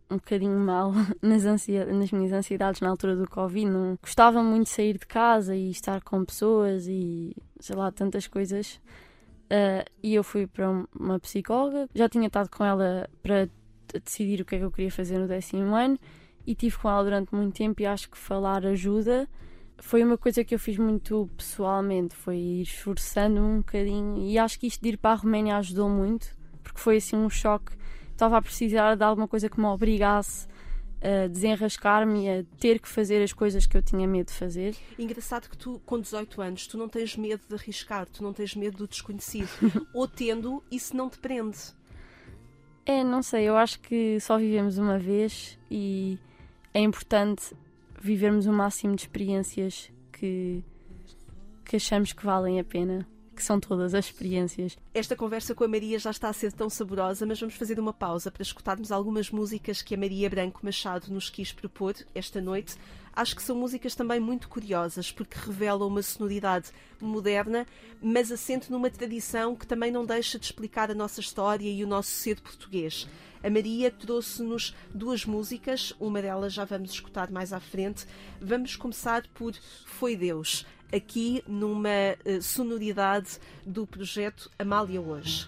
um 0.10 0.16
bocadinho 0.16 0.58
mal 0.58 0.92
nas, 1.22 1.44
nas 1.44 2.12
minhas 2.12 2.32
ansiedades 2.32 2.82
na 2.82 2.90
altura 2.90 3.16
do 3.16 3.30
Covid. 3.30 3.70
Não 3.70 3.98
gostava 4.02 4.42
muito 4.42 4.66
de 4.66 4.70
sair 4.72 4.98
de 4.98 5.06
casa 5.06 5.56
e 5.56 5.70
estar 5.72 6.02
com 6.02 6.24
pessoas 6.24 6.88
e 6.88 7.36
sei 7.60 7.76
lá, 7.76 7.92
tantas 7.92 8.28
coisas. 8.28 8.80
Uh, 9.46 9.84
e 10.04 10.14
eu 10.14 10.24
fui 10.24 10.46
para 10.46 10.70
uma 10.98 11.20
psicóloga, 11.20 11.88
já 11.96 12.10
tinha 12.10 12.28
estado 12.28 12.50
com 12.50 12.66
ela 12.66 13.10
para 13.24 13.50
decidir 14.04 14.42
o 14.42 14.46
que 14.46 14.56
é 14.56 14.58
que 14.60 14.66
eu 14.66 14.72
queria 14.72 14.92
fazer 14.92 15.18
no 15.18 15.28
décimo 15.28 15.74
ano 15.74 15.98
e 16.46 16.54
tive 16.54 16.78
com 16.78 16.90
ela 16.90 17.04
durante 17.04 17.34
muito 17.34 17.56
tempo 17.56 17.82
e 17.82 17.86
acho 17.86 18.10
que 18.10 18.18
falar 18.18 18.66
ajuda 18.66 19.28
foi 19.80 20.04
uma 20.04 20.18
coisa 20.18 20.44
que 20.44 20.56
eu 20.56 20.60
fiz 20.60 20.78
muito 20.78 21.30
pessoalmente, 21.38 22.16
foi 22.16 22.38
ir 22.38 22.62
esforçando 22.64 23.42
um 23.42 23.58
bocadinho 23.58 24.18
e 24.18 24.38
acho 24.38 24.60
que 24.60 24.68
isto 24.68 24.82
de 24.82 24.90
ir 24.90 24.98
para 24.98 25.12
a 25.12 25.16
Roménia 25.16 25.58
ajudou 25.58 25.90
muito, 25.90 26.36
porque 26.64 26.80
foi 26.80 26.98
assim 26.98 27.16
um 27.16 27.30
choque. 27.30 27.74
Estava 28.18 28.38
a 28.38 28.42
precisar 28.42 28.96
de 28.96 29.04
alguma 29.04 29.28
coisa 29.28 29.48
que 29.48 29.60
me 29.60 29.68
obrigasse 29.68 30.48
a 31.00 31.28
desenrascar-me 31.28 32.26
e 32.26 32.30
a 32.40 32.44
ter 32.60 32.80
que 32.80 32.88
fazer 32.88 33.22
as 33.22 33.32
coisas 33.32 33.68
que 33.68 33.78
eu 33.78 33.82
tinha 33.84 34.08
medo 34.08 34.30
de 34.30 34.34
fazer. 34.34 34.76
Engraçado 34.98 35.48
que 35.48 35.56
tu, 35.56 35.80
com 35.86 36.00
18 36.00 36.42
anos, 36.42 36.66
tu 36.66 36.80
não 36.80 36.90
tens 36.90 37.16
medo 37.16 37.44
de 37.48 37.54
arriscar, 37.54 38.08
tu 38.08 38.24
não 38.24 38.34
tens 38.34 38.56
medo 38.56 38.78
do 38.78 38.88
desconhecido. 38.88 39.48
Ou 39.94 40.08
tendo, 40.08 40.64
isso 40.72 40.98
não 40.98 41.12
te 41.12 41.20
prende. 41.20 41.60
É, 42.88 43.04
não 43.04 43.22
sei, 43.22 43.44
eu 43.44 43.56
acho 43.56 43.80
que 43.82 44.20
só 44.20 44.36
vivemos 44.36 44.80
uma 44.80 44.98
vez 44.98 45.60
e 45.70 46.18
é 46.74 46.80
importante 46.80 47.56
vivermos 48.02 48.48
o 48.48 48.52
máximo 48.52 48.96
de 48.96 49.04
experiências 49.04 49.92
que, 50.12 50.64
que 51.64 51.76
achamos 51.76 52.14
que 52.14 52.26
valem 52.26 52.60
a 52.60 52.64
pena, 52.64 53.08
que 53.38 53.44
são 53.44 53.60
todas 53.60 53.94
as 53.94 54.06
experiências. 54.06 54.75
Esta 54.94 55.15
conversa 55.15 55.53
com 55.53 55.63
a 55.63 55.67
Maria 55.67 56.00
já 56.00 56.10
está 56.10 56.27
a 56.27 56.34
ser 56.34 56.51
tão 56.51 56.70
saborosa, 56.70 57.25
mas 57.25 57.39
vamos 57.39 57.56
fazer 57.56 57.79
uma 57.79 57.94
pausa 57.94 58.32
para 58.32 58.41
escutarmos 58.41 58.91
algumas 58.91 59.29
músicas 59.29 59.84
que 59.84 59.94
a 59.94 59.98
Maria 59.98 60.27
Branco 60.27 60.60
Machado 60.63 61.13
nos 61.13 61.29
quis 61.29 61.53
propor 61.53 61.96
esta 62.15 62.41
noite. 62.41 62.75
Acho 63.15 63.36
que 63.36 63.44
são 63.44 63.56
músicas 63.56 63.96
também 63.96 64.20
muito 64.20 64.50
curiosas, 64.50 65.12
porque 65.12 65.38
revelam 65.39 65.88
uma 65.88 66.01
sonoridade 66.01 66.72
moderna, 67.00 67.65
mas 68.01 68.32
assente 68.32 68.72
numa 68.72 68.89
tradição 68.89 69.56
que 69.56 69.67
também 69.67 69.91
não 69.91 70.06
deixa 70.06 70.39
de 70.39 70.46
explicar 70.46 70.89
a 70.89 70.96
nossa 70.96 71.20
história 71.20 71.70
e 71.70 71.84
o 71.84 71.88
nosso 71.88 72.10
ser 72.10 72.41
português. 72.41 73.08
A 73.44 73.50
Maria 73.50 73.91
trouxe-nos 73.91 74.75
duas 74.94 75.25
músicas, 75.25 75.94
uma 76.00 76.22
delas 76.22 76.53
já 76.53 76.65
vamos 76.65 76.91
escutar 76.91 77.29
mais 77.29 77.53
à 77.53 77.60
frente. 77.60 78.06
Vamos 78.41 78.75
começar 78.75 79.27
por 79.36 79.53
Foi 79.86 80.15
Deus, 80.15 80.65
aqui 80.94 81.44
numa 81.48 81.89
uh, 82.25 82.41
sonoridade 82.41 83.39
do 83.65 83.86
projeto 83.86 84.50
Amália 84.58 85.01
Hoje. 85.01 85.48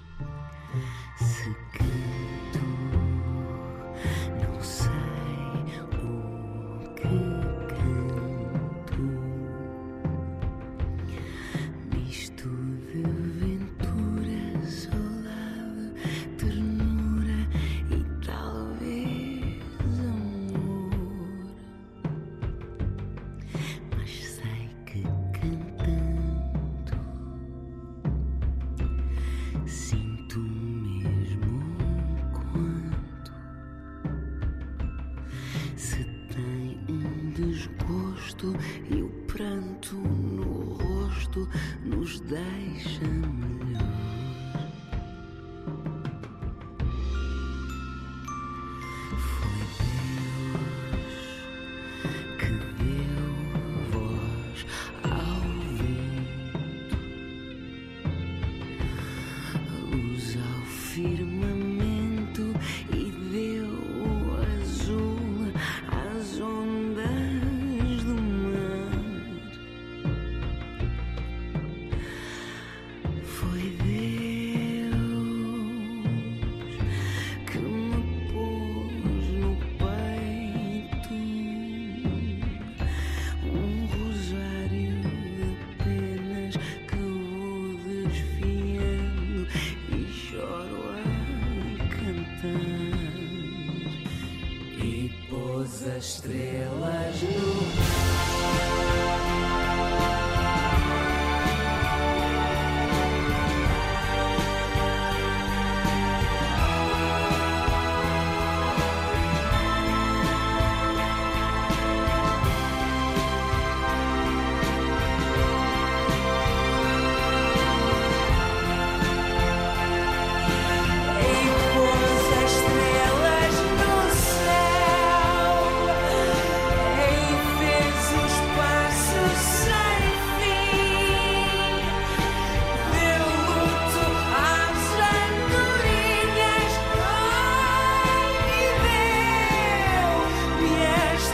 a 55.03 55.08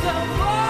the 0.05 0.11
world. 0.39 0.64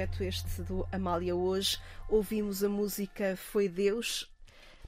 Projeto 0.00 0.22
este 0.22 0.62
do 0.62 0.86
Amália 0.90 1.34
hoje. 1.34 1.78
Ouvimos 2.08 2.64
a 2.64 2.68
música 2.68 3.36
Foi 3.36 3.68
Deus. 3.68 4.30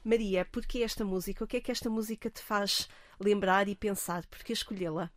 Maria, 0.03 0.45
porquê 0.45 0.79
esta 0.79 1.05
música? 1.05 1.43
O 1.43 1.47
que 1.47 1.57
é 1.57 1.61
que 1.61 1.71
esta 1.71 1.89
música 1.89 2.29
te 2.29 2.41
faz 2.41 2.89
lembrar 3.19 3.67
e 3.67 3.75
pensar? 3.75 4.25
Porquê 4.25 4.53
escolhê-la? 4.53 5.11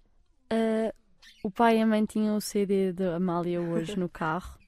Uh, 0.53 0.93
o 1.43 1.51
pai 1.51 1.79
e 1.79 1.83
a 1.83 1.87
mãe 1.87 2.05
tinham 2.05 2.37
o 2.37 2.41
CD 2.41 2.93
de 2.93 3.05
Amália 3.05 3.61
hoje 3.61 3.99
no 3.99 4.09
carro 4.11 4.59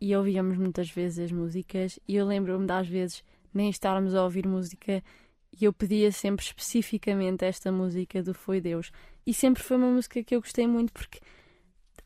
e 0.00 0.14
ouvíamos 0.16 0.56
muitas 0.56 0.90
vezes 0.90 1.26
as 1.26 1.32
músicas 1.32 1.98
e 2.08 2.16
eu 2.16 2.26
lembro-me 2.26 2.66
das 2.66 2.88
vezes 2.88 3.22
nem 3.52 3.70
estarmos 3.70 4.14
a 4.14 4.24
ouvir 4.24 4.46
música 4.46 5.04
e 5.52 5.64
eu 5.64 5.72
pedia 5.72 6.10
sempre 6.10 6.44
especificamente 6.44 7.44
esta 7.44 7.70
música 7.70 8.22
do 8.22 8.34
Foi 8.34 8.60
Deus. 8.60 8.90
E 9.24 9.32
sempre 9.32 9.62
foi 9.62 9.76
uma 9.76 9.90
música 9.90 10.22
que 10.24 10.34
eu 10.34 10.40
gostei 10.40 10.66
muito 10.66 10.92
porque 10.92 11.20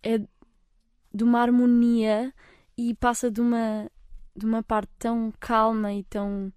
é 0.03 0.19
de 1.13 1.25
uma 1.25 1.41
harmonia 1.41 2.33
e 2.79 2.95
passa 2.95 3.29
de 3.29 3.41
uma, 3.41 3.91
de 4.35 4.47
uma 4.47 4.63
parte 4.63 4.91
tão 4.99 5.33
calma 5.41 5.93
e 5.93 6.05
tão 6.05 6.53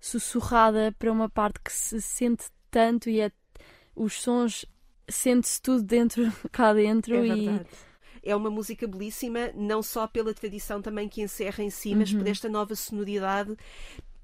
sussurrada 0.00 0.94
para 0.98 1.12
uma 1.12 1.28
parte 1.28 1.60
que 1.60 1.70
se 1.70 2.00
sente 2.00 2.46
tanto 2.70 3.10
e 3.10 3.20
é, 3.20 3.30
os 3.94 4.14
sons 4.14 4.64
sente-se 5.06 5.60
tudo 5.60 5.82
dentro 5.82 6.32
cá 6.50 6.72
dentro 6.72 7.14
é 7.14 7.26
e 7.26 7.60
é 8.22 8.36
uma 8.36 8.50
música 8.50 8.86
belíssima, 8.86 9.50
não 9.54 9.82
só 9.82 10.06
pela 10.06 10.34
tradição 10.34 10.82
também 10.82 11.08
que 11.08 11.22
encerra 11.22 11.64
em 11.64 11.70
si, 11.70 11.94
mas 11.94 12.12
por 12.12 12.22
uhum. 12.22 12.28
esta 12.28 12.48
nova 12.48 12.74
sonoridade 12.74 13.56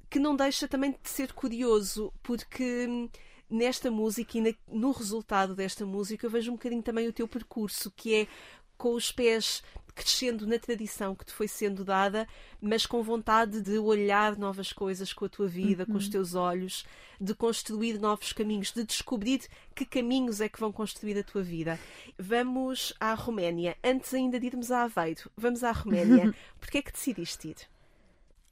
que 0.08 0.18
não 0.18 0.36
deixa 0.36 0.68
também 0.68 0.92
de 0.92 1.08
ser 1.08 1.32
curioso, 1.32 2.12
porque 2.22 2.86
hum, 2.88 3.08
nesta 3.50 3.90
música 3.90 4.38
e 4.38 4.56
no 4.70 4.92
resultado 4.92 5.54
desta 5.54 5.84
música 5.84 6.26
eu 6.26 6.30
vejo 6.30 6.50
um 6.50 6.54
bocadinho 6.54 6.82
também 6.82 7.08
o 7.08 7.12
teu 7.12 7.26
percurso, 7.26 7.90
que 7.90 8.14
é 8.14 8.28
com 8.76 8.94
os 8.94 9.10
pés 9.12 9.62
crescendo 9.96 10.46
na 10.46 10.58
tradição 10.58 11.14
que 11.14 11.24
te 11.24 11.32
foi 11.32 11.48
sendo 11.48 11.82
dada, 11.82 12.28
mas 12.60 12.84
com 12.84 13.02
vontade 13.02 13.62
de 13.62 13.78
olhar 13.78 14.36
novas 14.36 14.70
coisas 14.70 15.10
com 15.10 15.24
a 15.24 15.28
tua 15.28 15.48
vida, 15.48 15.84
uhum. 15.84 15.92
com 15.92 15.98
os 15.98 16.04
uhum. 16.04 16.10
teus 16.10 16.34
olhos, 16.34 16.84
de 17.18 17.34
construir 17.34 17.98
novos 17.98 18.30
caminhos, 18.34 18.72
de 18.72 18.84
descobrir 18.84 19.40
que 19.74 19.86
caminhos 19.86 20.42
é 20.42 20.50
que 20.50 20.60
vão 20.60 20.70
construir 20.70 21.18
a 21.18 21.24
tua 21.24 21.42
vida. 21.42 21.80
Vamos 22.18 22.92
à 23.00 23.14
Roménia. 23.14 23.74
Antes 23.82 24.12
ainda 24.12 24.38
de 24.38 24.46
irmos 24.46 24.70
a 24.70 24.82
Aveiro, 24.82 25.30
vamos 25.34 25.64
à 25.64 25.72
Roménia. 25.72 26.34
Porquê 26.60 26.78
é 26.78 26.82
que 26.82 26.92
decidiste 26.92 27.48
ir? 27.48 27.56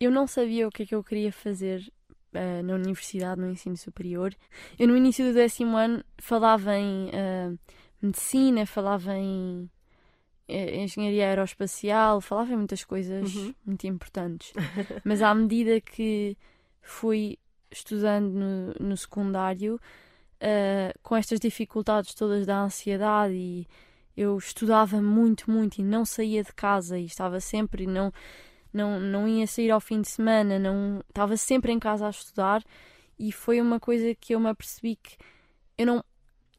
Eu 0.01 0.11
não 0.11 0.27
sabia 0.27 0.67
o 0.67 0.71
que 0.71 0.85
é 0.85 0.87
que 0.87 0.95
eu 0.95 1.05
queria 1.05 1.31
fazer 1.31 1.93
uh, 2.33 2.63
na 2.63 2.75
universidade, 2.75 3.41
no 3.41 3.51
ensino 3.51 3.77
superior. 3.77 4.35
Eu, 4.79 4.89
no 4.89 4.97
início 4.97 5.27
do 5.27 5.35
décimo 5.35 5.77
ano, 5.77 6.03
falava 6.19 6.75
em 6.75 7.09
uh, 7.09 7.59
medicina, 8.01 8.65
falava 8.65 9.15
em 9.15 9.71
engenharia 10.49 11.29
aeroespacial, 11.29 12.21
falava 12.21 12.53
em 12.53 12.57
muitas 12.57 12.85
coisas 12.85 13.35
uhum. 13.35 13.55
muito 13.65 13.87
importantes. 13.87 14.53
Mas 15.05 15.23
à 15.23 15.35
medida 15.35 15.81
que 15.81 16.37
fui 16.83 17.39
estudando 17.71 18.31
no, 18.33 18.89
no 18.89 18.97
secundário, 18.97 19.81
com 21.03 21.17
estas 21.17 21.41
dificuldades 21.41 22.15
todas 22.15 22.45
da 22.45 22.61
ansiedade 22.61 23.35
e 23.35 23.67
eu 24.17 24.37
estudava 24.37 25.01
muito, 25.01 25.51
muito 25.51 25.79
e 25.79 25.83
não 25.83 26.05
saía 26.05 26.43
de 26.43 26.53
casa 26.53 26.99
e 26.99 27.07
estava 27.07 27.41
sempre 27.41 27.87
não 27.87 28.13
não, 28.73 28.99
não 28.99 29.29
ia 29.29 29.47
sair 29.47 29.71
ao 29.71 29.81
fim 29.81 30.01
de 30.01 30.09
semana, 30.09 30.59
não 30.59 31.01
estava 31.09 31.37
sempre 31.37 31.73
em 31.73 31.79
casa 31.79 32.09
a 32.09 32.11
estudar 32.11 32.63
e 33.17 33.31
foi 33.31 33.61
uma 33.61 33.79
coisa 33.79 34.13
que 34.17 34.35
eu 34.35 34.41
me 34.41 34.49
apercebi 34.49 34.97
que 34.97 35.17
eu 35.79 35.87
não, 35.87 36.05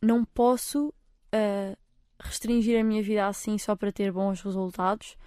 não 0.01 0.23
posso 0.23 0.87
uh, 0.87 1.77
restringir 2.45 2.79
a 2.79 2.83
minha 2.83 3.01
vida 3.01 3.27
assim 3.27 3.57
só 3.57 3.75
para 3.75 3.91
ter 3.91 4.11
bons 4.11 4.41
resultados. 4.41 5.17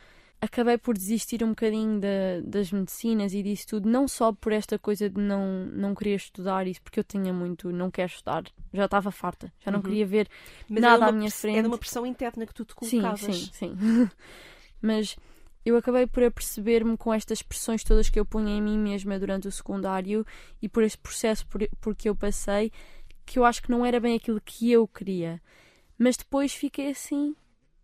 Acabei 0.40 0.78
por 0.78 0.96
desistir 0.96 1.42
um 1.42 1.48
bocadinho 1.48 1.98
de, 1.98 2.42
das 2.44 2.70
medicinas 2.70 3.34
e 3.34 3.42
disso 3.42 3.66
tudo, 3.66 3.88
não 3.88 4.06
só 4.06 4.32
por 4.32 4.52
esta 4.52 4.78
coisa 4.78 5.10
de 5.10 5.20
não, 5.20 5.66
não 5.66 5.96
querer 5.96 6.14
estudar 6.14 6.64
isso, 6.64 6.80
porque 6.80 7.00
eu 7.00 7.04
tinha 7.04 7.32
muito, 7.32 7.72
não 7.72 7.90
quero 7.90 8.12
estudar, 8.12 8.44
já 8.72 8.84
estava 8.84 9.10
farta, 9.10 9.52
já 9.58 9.72
não 9.72 9.80
uhum. 9.80 9.84
queria 9.84 10.06
ver 10.06 10.28
Mas 10.68 10.80
nada 10.80 11.06
à 11.06 11.12
minha 11.12 11.30
frente. 11.30 11.58
Era 11.58 11.66
uma 11.66 11.76
pressão 11.76 12.06
interna 12.06 12.46
que 12.46 12.54
tu 12.54 12.64
te 12.64 12.72
colocavas. 12.72 13.20
Sim, 13.20 13.32
sim, 13.32 13.50
sim. 13.52 14.10
Mas 14.80 15.16
eu 15.64 15.76
acabei 15.76 16.06
por 16.06 16.22
aperceber-me 16.22 16.96
com 16.96 17.12
estas 17.12 17.42
pressões 17.42 17.82
todas 17.82 18.08
que 18.08 18.20
eu 18.20 18.24
punha 18.24 18.56
em 18.56 18.62
mim 18.62 18.78
mesma 18.78 19.18
durante 19.18 19.48
o 19.48 19.52
secundário 19.52 20.24
e 20.62 20.68
por 20.68 20.84
este 20.84 20.98
processo 20.98 21.44
por, 21.48 21.68
por 21.80 21.96
que 21.96 22.08
eu 22.08 22.14
passei, 22.14 22.70
que 23.26 23.40
eu 23.40 23.44
acho 23.44 23.60
que 23.60 23.72
não 23.72 23.84
era 23.84 23.98
bem 23.98 24.14
aquilo 24.14 24.40
que 24.40 24.70
eu 24.70 24.86
queria. 24.86 25.42
Mas 25.98 26.16
depois 26.16 26.54
fiquei 26.54 26.90
assim, 26.90 27.34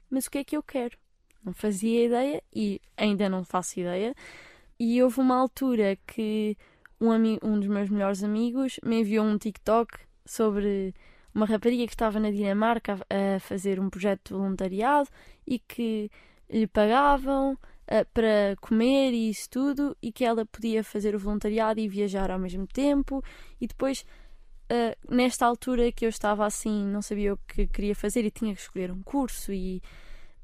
mas 0.08 0.26
o 0.26 0.30
que 0.30 0.38
é 0.38 0.44
que 0.44 0.56
eu 0.56 0.62
quero? 0.62 0.96
Não 1.44 1.52
fazia 1.52 2.06
ideia 2.06 2.42
e 2.54 2.80
ainda 2.96 3.28
não 3.28 3.44
faço 3.44 3.80
ideia. 3.80 4.14
E 4.78 5.02
houve 5.02 5.20
uma 5.20 5.36
altura 5.36 5.98
que 6.06 6.56
um, 7.00 7.10
um 7.42 7.58
dos 7.58 7.68
meus 7.68 7.90
melhores 7.90 8.22
amigos 8.22 8.78
me 8.82 9.00
enviou 9.00 9.26
um 9.26 9.36
TikTok 9.36 9.98
sobre 10.24 10.94
uma 11.34 11.46
rapariga 11.46 11.86
que 11.86 11.92
estava 11.92 12.20
na 12.20 12.30
Dinamarca 12.30 12.98
a, 13.10 13.40
fazer 13.40 13.80
um 13.80 13.90
projeto 13.90 14.28
de 14.28 14.34
voluntariado 14.34 15.08
e 15.46 15.58
que 15.58 16.10
lhe 16.48 16.66
pagavam 16.66 17.52
uh, 17.52 18.06
para 18.14 18.56
comer 18.60 19.12
e 19.12 19.30
isso 19.30 19.50
tudo, 19.50 19.96
e 20.00 20.12
que 20.12 20.24
ela 20.24 20.46
podia 20.46 20.84
fazer 20.84 21.14
o 21.14 21.18
voluntariado 21.18 21.80
e 21.80 21.88
viajar 21.88 22.30
ao 22.30 22.38
mesmo 22.38 22.66
tempo. 22.66 23.22
E 23.60 23.66
depois, 23.66 24.06
uh, 24.74 25.14
nesta 25.14 25.46
altura 25.46 25.92
que 25.92 26.04
eu 26.04 26.08
estava 26.08 26.44
assim, 26.44 26.84
não 26.86 27.00
sabia 27.00 27.34
o 27.34 27.38
que 27.48 27.66
queria 27.66 27.94
fazer 27.94 28.24
e 28.24 28.30
tinha 28.30 28.54
que 28.54 28.60
escolher 28.60 28.90
um 28.90 29.02
curso 29.02 29.52
e 29.52 29.82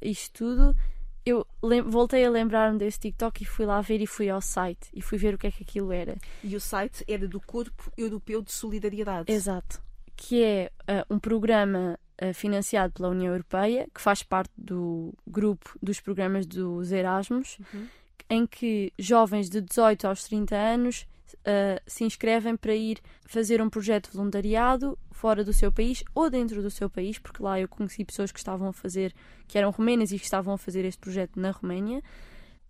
isto 0.01 0.33
tudo, 0.33 0.77
eu 1.25 1.47
voltei 1.85 2.25
a 2.25 2.31
lembrar-me 2.31 2.79
desse 2.79 2.99
TikTok 2.99 3.43
e 3.43 3.47
fui 3.47 3.67
lá 3.67 3.81
ver 3.81 4.01
e 4.01 4.07
fui 4.07 4.31
ao 4.31 4.41
site 4.41 4.89
e 4.95 5.03
fui 5.03 5.19
ver 5.19 5.35
o 5.35 5.39
que 5.39 5.47
é 5.47 5.51
que 5.51 5.63
aquilo 5.63 5.93
era. 5.93 6.17
E 6.43 6.57
o 6.57 6.61
site 6.61 7.05
era 7.07 7.29
do 7.29 7.41
Corpo 7.41 7.93
Europeu 7.97 8.43
de 8.43 8.53
Solidariedade. 8.53 9.31
Exato. 9.31 9.83
Que 10.17 10.43
é 10.43 10.73
uh, 10.83 11.15
um 11.15 11.19
programa 11.19 11.99
uh, 12.23 12.35
financiado 12.35 12.95
pela 12.95 13.09
União 13.09 13.33
Europeia, 13.33 13.87
que 13.95 14.01
faz 14.01 14.23
parte 14.23 14.53
do 14.57 15.13
grupo 15.27 15.79
dos 15.83 16.01
programas 16.01 16.47
dos 16.47 16.91
Erasmus, 16.91 17.59
uhum. 17.73 17.87
em 18.29 18.47
que 18.47 18.93
jovens 18.99 19.51
de 19.51 19.61
18 19.61 20.07
aos 20.07 20.25
30 20.25 20.57
anos 20.57 21.07
uh, 21.35 21.81
se 21.87 22.05
inscrevem 22.05 22.57
para 22.57 22.75
ir 22.75 23.01
fazer 23.25 23.61
um 23.61 23.71
projeto 23.71 24.11
de 24.11 24.17
voluntariado 24.17 24.99
fora 25.11 25.45
do 25.45 25.53
seu 25.53 25.73
país 25.73 26.03
ou 26.15 26.31
dentro 26.31 26.63
do 26.63 26.71
seu 26.71 26.89
país, 26.89 27.19
porque 27.19 27.43
lá 27.43 27.61
eu 27.61 27.69
conheci 27.69 28.05
pessoas 28.05 28.33
que 28.33 28.39
estavam 28.39 28.69
a 28.69 28.73
fazer, 28.73 29.15
que 29.47 29.59
eram 29.59 29.71
romenas 29.71 30.13
e 30.13 30.19
que 30.19 30.25
estavam 30.25 30.55
a 30.55 30.59
fazer 30.59 30.85
este 30.85 31.01
projeto 31.01 31.39
na 31.39 31.51
Roménia. 31.51 32.03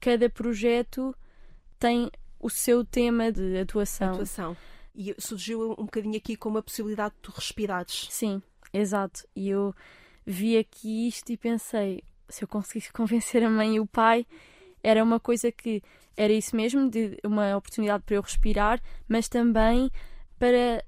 Cada 0.01 0.29
projeto 0.29 1.15
tem 1.79 2.11
o 2.39 2.49
seu 2.49 2.85
tema 2.85 3.31
de 3.31 3.59
atuação. 3.59 4.13
atuação. 4.13 4.57
E 4.95 5.15
surgiu 5.19 5.73
um 5.73 5.85
bocadinho 5.85 6.17
aqui 6.17 6.37
com 6.37 6.49
uma 6.49 6.63
possibilidade 6.63 7.15
de 7.15 7.21
tu 7.21 7.33
respirares. 7.33 8.09
Sim, 8.11 8.43
Exato. 8.73 9.27
E 9.35 9.49
eu 9.49 9.75
vi 10.25 10.57
aqui 10.57 11.09
isto 11.09 11.31
e 11.31 11.37
pensei, 11.37 12.03
se 12.29 12.45
eu 12.45 12.49
conseguisse 12.49 12.93
convencer 12.95 13.43
a 13.43 13.51
mãe 13.51 13.77
e 13.77 13.81
o 13.81 13.87
pai, 13.87 14.27
era 14.83 15.03
uma 15.03 15.21
coisa 15.21 15.51
que 15.53 15.83
era 16.21 16.35
isso 16.35 16.55
mesmo, 16.55 16.91
de 16.91 17.19
uma 17.25 17.57
oportunidade 17.57 18.05
para 18.05 18.17
eu 18.17 18.21
respirar, 18.21 18.79
mas 19.09 19.27
também 19.27 19.91
para 20.39 20.85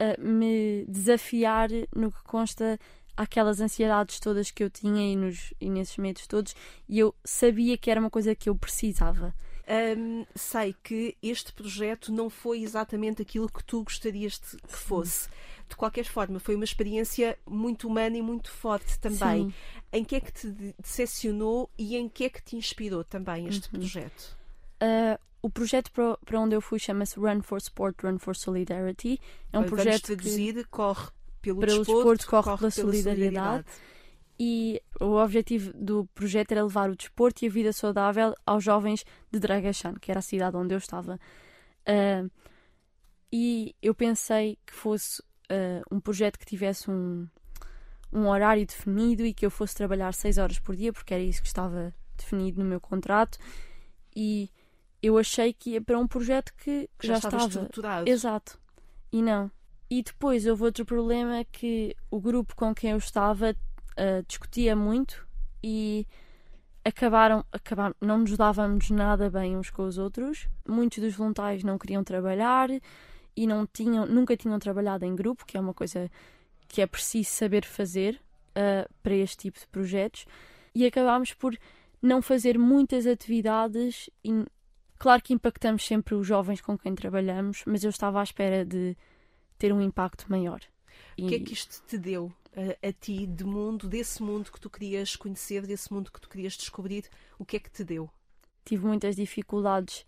uh, 0.00 0.18
me 0.18 0.86
desafiar 0.88 1.68
no 1.94 2.10
que 2.10 2.22
consta 2.22 2.78
aquelas 3.14 3.60
ansiedades 3.60 4.18
todas 4.18 4.50
que 4.50 4.64
eu 4.64 4.70
tinha 4.70 5.12
e, 5.12 5.16
nos, 5.16 5.52
e 5.60 5.68
nesses 5.68 5.98
medos 5.98 6.26
todos, 6.26 6.56
e 6.88 6.98
eu 6.98 7.14
sabia 7.22 7.76
que 7.76 7.90
era 7.90 8.00
uma 8.00 8.08
coisa 8.08 8.34
que 8.34 8.48
eu 8.48 8.56
precisava. 8.56 9.34
Um, 9.68 10.24
sei 10.34 10.74
que 10.82 11.14
este 11.22 11.52
projeto 11.52 12.10
não 12.10 12.30
foi 12.30 12.62
exatamente 12.62 13.20
aquilo 13.20 13.50
que 13.50 13.62
tu 13.62 13.84
gostarias 13.84 14.40
de 14.40 14.56
que 14.62 14.78
fosse. 14.78 15.28
De 15.68 15.76
qualquer 15.76 16.06
forma, 16.06 16.40
foi 16.40 16.54
uma 16.54 16.64
experiência 16.64 17.38
muito 17.46 17.86
humana 17.86 18.16
e 18.16 18.22
muito 18.22 18.50
forte 18.50 18.98
também. 18.98 19.44
Sim. 19.44 19.54
Em 19.92 20.04
que 20.04 20.16
é 20.16 20.20
que 20.20 20.32
te 20.32 20.74
decepcionou 20.82 21.70
e 21.76 21.96
em 21.96 22.08
que 22.08 22.24
é 22.24 22.30
que 22.30 22.42
te 22.42 22.56
inspirou 22.56 23.04
também 23.04 23.46
este 23.46 23.66
uhum. 23.66 23.80
projeto? 23.80 24.39
Uh, 24.82 25.18
o 25.42 25.48
projeto 25.48 25.90
para 25.90 26.40
onde 26.40 26.54
eu 26.54 26.60
fui 26.60 26.78
chama-se 26.78 27.18
Run 27.18 27.42
for 27.42 27.58
Sport, 27.58 28.02
Run 28.02 28.18
for 28.18 28.36
Solidarity. 28.36 29.18
É 29.52 29.58
um 29.58 29.62
Vamos 29.62 29.70
projeto 29.70 30.06
traduzir, 30.06 30.54
que 30.54 30.64
corre 30.64 31.08
pelo, 31.40 31.60
pelo 31.60 31.78
desporto, 31.78 31.92
desporto 31.94 32.26
corre, 32.26 32.44
corre 32.44 32.58
pela, 32.58 32.70
solidariedade. 32.70 33.64
solidariedade. 33.64 33.66
E 34.42 34.82
o 34.98 35.16
objetivo 35.16 35.72
do 35.74 36.06
projeto 36.14 36.52
era 36.52 36.62
levar 36.62 36.90
o 36.90 36.96
desporto 36.96 37.44
e 37.44 37.48
a 37.48 37.50
vida 37.50 37.72
saudável 37.72 38.34
aos 38.46 38.64
jovens 38.64 39.04
de 39.30 39.38
Dragashan, 39.38 39.94
que 40.00 40.10
era 40.10 40.20
a 40.20 40.22
cidade 40.22 40.56
onde 40.56 40.74
eu 40.74 40.78
estava. 40.78 41.20
Uh, 41.86 42.30
e 43.32 43.74
eu 43.82 43.94
pensei 43.94 44.58
que 44.66 44.72
fosse 44.72 45.20
uh, 45.20 45.82
um 45.90 46.00
projeto 46.00 46.38
que 46.38 46.46
tivesse 46.46 46.90
um, 46.90 47.28
um 48.12 48.28
horário 48.28 48.66
definido 48.66 49.24
e 49.24 49.34
que 49.34 49.44
eu 49.44 49.50
fosse 49.50 49.74
trabalhar 49.74 50.12
6 50.12 50.38
horas 50.38 50.58
por 50.58 50.74
dia, 50.74 50.92
porque 50.92 51.12
era 51.12 51.22
isso 51.22 51.42
que 51.42 51.48
estava 51.48 51.94
definido 52.16 52.62
no 52.62 52.68
meu 52.68 52.80
contrato. 52.80 53.38
E 54.16 54.50
eu 55.02 55.16
achei 55.18 55.52
que 55.52 55.70
ia 55.70 55.80
para 55.80 55.98
um 55.98 56.06
projeto 56.06 56.52
que, 56.54 56.88
que 56.98 57.06
já, 57.06 57.14
já 57.14 57.28
estava 57.28 57.46
estruturado. 57.46 58.08
Exato. 58.08 58.58
E 59.12 59.22
não. 59.22 59.50
E 59.88 60.02
depois 60.02 60.46
houve 60.46 60.62
outro 60.64 60.84
problema 60.84 61.44
que 61.50 61.96
o 62.10 62.20
grupo 62.20 62.54
com 62.54 62.74
quem 62.74 62.92
eu 62.92 62.98
estava 62.98 63.50
uh, 63.50 64.22
discutia 64.26 64.76
muito 64.76 65.26
e 65.62 66.06
acabaram, 66.84 67.44
acabaram, 67.50 67.94
não 68.00 68.18
nos 68.18 68.36
dávamos 68.36 68.90
nada 68.90 69.28
bem 69.28 69.56
uns 69.56 69.70
com 69.70 69.84
os 69.84 69.98
outros. 69.98 70.48
Muitos 70.68 70.98
dos 70.98 71.14
voluntários 71.14 71.64
não 71.64 71.78
queriam 71.78 72.04
trabalhar 72.04 72.68
e 73.36 73.46
não 73.46 73.66
tinham, 73.66 74.06
nunca 74.06 74.36
tinham 74.36 74.58
trabalhado 74.58 75.04
em 75.04 75.16
grupo, 75.16 75.44
que 75.44 75.56
é 75.56 75.60
uma 75.60 75.74
coisa 75.74 76.10
que 76.68 76.80
é 76.80 76.86
preciso 76.86 77.30
saber 77.30 77.64
fazer 77.64 78.20
uh, 78.50 78.88
para 79.02 79.14
este 79.14 79.38
tipo 79.38 79.58
de 79.58 79.66
projetos. 79.66 80.24
E 80.74 80.86
acabámos 80.86 81.32
por 81.34 81.56
não 82.00 82.22
fazer 82.22 82.58
muitas 82.58 83.06
atividades. 83.06 84.08
E, 84.24 84.44
claro 85.00 85.22
que 85.22 85.32
impactamos 85.32 85.84
sempre 85.84 86.14
os 86.14 86.26
jovens 86.26 86.60
com 86.60 86.78
quem 86.78 86.94
trabalhamos, 86.94 87.64
mas 87.66 87.82
eu 87.82 87.90
estava 87.90 88.20
à 88.20 88.22
espera 88.22 88.64
de 88.64 88.94
ter 89.58 89.72
um 89.72 89.80
impacto 89.80 90.26
maior. 90.28 90.60
O 91.18 91.26
que 91.26 91.34
é 91.34 91.40
que 91.40 91.54
isto 91.54 91.82
te 91.86 91.98
deu 91.98 92.30
a, 92.54 92.88
a, 92.88 92.92
ti 92.92 93.26
de 93.26 93.42
mundo, 93.42 93.88
desse 93.88 94.22
mundo 94.22 94.52
que 94.52 94.60
tu 94.60 94.68
querias 94.68 95.16
conhecer, 95.16 95.66
desse 95.66 95.92
mundo 95.92 96.12
que 96.12 96.20
tu 96.20 96.28
querias 96.28 96.52
descobrir? 96.52 97.04
O 97.38 97.44
que 97.44 97.56
é 97.56 97.60
que 97.60 97.70
te 97.70 97.82
deu? 97.82 98.10
Tive 98.64 98.86
muitas 98.86 99.16
dificuldades 99.16 100.06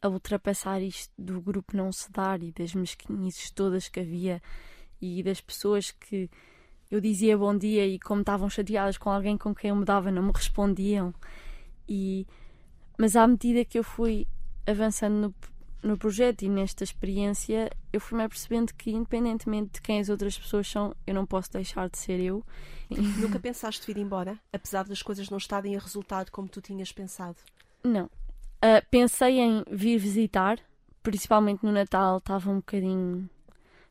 a 0.00 0.08
ultrapassar 0.08 0.80
isto 0.80 1.12
do 1.18 1.40
grupo 1.40 1.76
não 1.76 1.90
se 1.90 2.10
dar 2.12 2.40
e 2.40 2.52
das 2.52 2.72
mesquinhices 2.72 3.50
todas 3.50 3.88
que 3.88 3.98
havia 3.98 4.40
e 5.02 5.20
das 5.22 5.40
pessoas 5.40 5.90
que 5.90 6.30
eu 6.88 7.00
dizia 7.00 7.36
bom 7.36 7.56
dia 7.56 7.84
e 7.84 7.98
como 7.98 8.20
estavam 8.20 8.48
chateadas 8.48 8.96
com 8.96 9.10
alguém 9.10 9.36
com 9.36 9.52
quem 9.52 9.70
eu 9.70 9.76
me 9.76 9.84
dava 9.84 10.12
não 10.12 10.22
me 10.22 10.32
respondiam 10.32 11.12
e 11.88 12.26
mas 12.98 13.16
à 13.16 13.26
medida 13.26 13.64
que 13.64 13.78
eu 13.78 13.84
fui 13.84 14.26
avançando 14.66 15.14
no, 15.82 15.90
no 15.90 15.96
projeto 15.96 16.42
e 16.42 16.48
nesta 16.48 16.84
experiência 16.84 17.70
eu 17.92 18.00
fui-me 18.00 18.24
apercebendo 18.24 18.74
que 18.74 18.90
independentemente 18.90 19.74
de 19.74 19.80
quem 19.80 20.00
as 20.00 20.10
outras 20.10 20.36
pessoas 20.36 20.68
são 20.68 20.94
eu 21.06 21.14
não 21.14 21.24
posso 21.24 21.50
deixar 21.52 21.88
de 21.88 21.96
ser 21.96 22.20
eu 22.20 22.44
Nunca 23.20 23.38
pensaste 23.38 23.86
vir 23.86 23.98
embora? 23.98 24.38
Apesar 24.52 24.84
das 24.84 25.02
coisas 25.02 25.28
não 25.28 25.38
estarem 25.38 25.76
a 25.76 25.78
resultar 25.78 26.30
como 26.30 26.48
tu 26.48 26.60
tinhas 26.60 26.90
pensado? 26.90 27.36
Não. 27.84 28.06
Uh, 28.06 28.84
pensei 28.90 29.38
em 29.38 29.62
vir 29.70 29.98
visitar, 29.98 30.58
principalmente 31.02 31.64
no 31.64 31.70
Natal, 31.70 32.18
estava 32.18 32.50
um 32.50 32.56
bocadinho. 32.56 33.28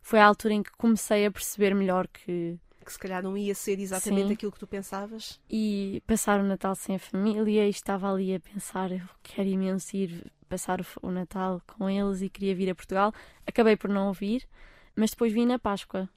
Foi 0.02 0.20
a 0.20 0.26
altura 0.26 0.56
em 0.56 0.64
que 0.64 0.72
comecei 0.72 1.26
a 1.26 1.32
perceber 1.32 1.76
melhor 1.76 2.08
que 2.08 2.58
que 2.88 2.94
se 2.94 3.00
calhar 3.00 3.22
não 3.22 3.38
ia 3.38 3.54
ser 3.54 3.80
exatamente 3.80 4.28
Sim. 4.28 4.34
aquilo 4.34 4.52
que 4.52 4.60
tu 4.60 4.66
pensavas. 4.66 5.40
E 5.50 6.02
passar 6.08 6.40
o 6.40 6.44
Natal 6.44 6.74
sem 6.74 6.96
a 6.96 7.00
família 7.00 7.68
e 7.68 7.70
estava 7.70 8.10
ali 8.10 8.34
a 8.34 8.40
pensar, 8.40 8.92
eu 8.94 9.02
quero 9.22 9.50
imenso 9.50 9.96
ir 9.96 10.32
passar 10.48 10.80
o 11.02 11.12
Natal 11.12 11.62
com 11.68 11.90
eles 11.90 12.22
e 12.22 12.30
queria 12.30 12.56
vir 12.56 12.70
a 12.70 12.76
Portugal. 12.76 13.14
Acabei 13.46 13.76
por 13.76 13.90
não 13.90 14.08
ouvir, 14.08 14.48
mas 14.96 15.10
depois 15.10 15.34
vim 15.34 15.46
na 15.46 15.60
Páscoa. 15.60 16.10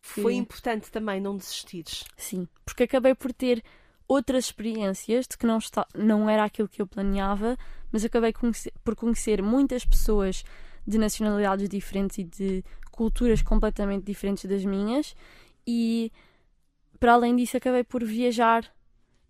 Foi 0.00 0.34
importante 0.34 0.90
também 0.90 1.20
não 1.20 1.36
desistires. 1.36 2.04
Sim, 2.16 2.48
porque 2.64 2.84
acabei 2.84 3.14
por 3.14 3.32
ter 3.32 3.62
outras 4.08 4.46
experiências 4.46 5.26
de 5.26 5.36
que 5.36 5.46
não, 5.46 5.58
está, 5.58 5.86
não 5.94 6.28
era 6.28 6.44
aquilo 6.44 6.68
que 6.68 6.80
eu 6.80 6.86
planeava, 6.86 7.56
mas 7.92 8.02
acabei 8.02 8.32
conhecer, 8.32 8.72
por 8.82 8.96
conhecer 8.96 9.42
muitas 9.42 9.84
pessoas 9.84 10.42
de 10.86 10.96
nacionalidades 10.96 11.68
diferentes 11.68 12.18
e 12.18 12.24
de 12.24 12.64
culturas 12.90 13.42
completamente 13.42 14.04
diferentes 14.04 14.44
das 14.44 14.64
minhas 14.64 15.14
e 15.66 16.12
para 16.98 17.14
além 17.14 17.36
disso 17.36 17.56
acabei 17.56 17.84
por 17.84 18.04
viajar 18.04 18.72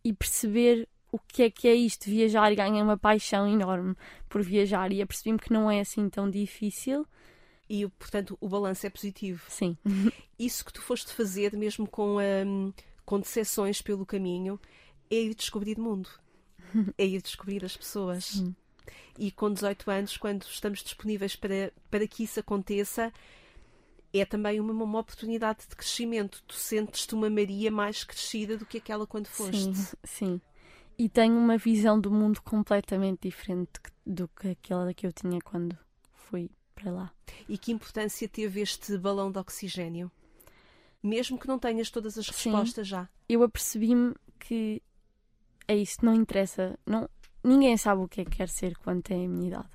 e 0.04 0.12
perceber 0.12 0.88
o 1.10 1.18
que 1.18 1.44
é 1.44 1.50
que 1.50 1.68
é 1.68 1.74
isto, 1.74 2.10
viajar 2.10 2.52
e 2.52 2.56
ganhei 2.56 2.82
uma 2.82 2.98
paixão 2.98 3.46
enorme 3.46 3.96
por 4.28 4.42
viajar 4.42 4.92
e 4.92 5.00
apercebi-me 5.00 5.38
que 5.38 5.52
não 5.52 5.70
é 5.70 5.80
assim 5.80 6.08
tão 6.08 6.28
difícil. 6.28 7.06
E, 7.68 7.86
portanto, 7.88 8.36
o 8.40 8.48
balanço 8.48 8.86
é 8.86 8.90
positivo. 8.90 9.42
Sim. 9.48 9.76
Isso 10.38 10.64
que 10.64 10.72
tu 10.72 10.82
foste 10.82 11.12
fazer, 11.12 11.56
mesmo 11.56 11.88
com, 11.88 12.18
um, 12.18 12.72
com 13.04 13.20
decepções 13.20 13.80
pelo 13.80 14.04
caminho, 14.04 14.60
é 15.10 15.14
ir 15.14 15.34
descobrir 15.34 15.78
o 15.78 15.82
mundo. 15.82 16.10
é 16.98 17.06
ir 17.06 17.22
descobrir 17.22 17.64
as 17.64 17.76
pessoas. 17.76 18.24
Sim. 18.24 18.54
E 19.18 19.30
com 19.30 19.52
18 19.52 19.90
anos, 19.90 20.16
quando 20.16 20.42
estamos 20.42 20.82
disponíveis 20.82 21.36
para, 21.36 21.72
para 21.90 22.06
que 22.06 22.24
isso 22.24 22.40
aconteça, 22.40 23.12
é 24.20 24.24
também 24.24 24.60
uma, 24.60 24.72
uma 24.72 25.00
oportunidade 25.00 25.60
de 25.68 25.76
crescimento. 25.76 26.42
Tu 26.46 26.54
sentes-te 26.54 27.14
uma 27.14 27.28
Maria 27.28 27.70
mais 27.70 28.04
crescida 28.04 28.56
do 28.56 28.64
que 28.64 28.78
aquela 28.78 29.06
quando 29.06 29.26
foste. 29.26 29.74
Sim, 29.74 29.96
sim. 30.04 30.40
E 30.96 31.08
tenho 31.08 31.36
uma 31.36 31.58
visão 31.58 32.00
do 32.00 32.10
mundo 32.10 32.40
completamente 32.42 33.28
diferente 33.28 33.72
do 34.06 34.28
que 34.28 34.48
aquela 34.48 34.94
que 34.94 35.06
eu 35.06 35.12
tinha 35.12 35.40
quando 35.40 35.76
fui 36.12 36.48
para 36.74 36.92
lá. 36.92 37.12
E 37.48 37.58
que 37.58 37.72
importância 37.72 38.28
teve 38.28 38.60
este 38.60 38.96
balão 38.96 39.32
de 39.32 39.38
oxigênio? 39.38 40.10
Mesmo 41.02 41.38
que 41.38 41.48
não 41.48 41.58
tenhas 41.58 41.90
todas 41.90 42.16
as 42.16 42.28
respostas 42.28 42.86
sim, 42.86 42.90
já. 42.90 43.08
Eu 43.28 43.42
apercebi-me 43.42 44.14
que 44.38 44.80
é 45.66 45.76
isso, 45.76 45.98
não 46.02 46.14
interessa. 46.14 46.78
Não, 46.86 47.08
ninguém 47.42 47.76
sabe 47.76 48.02
o 48.02 48.08
que 48.08 48.20
é 48.20 48.24
que 48.24 48.36
quer 48.36 48.48
ser 48.48 48.76
quando 48.78 49.02
tem 49.02 49.26
a 49.26 49.28
minha 49.28 49.48
idade 49.48 49.74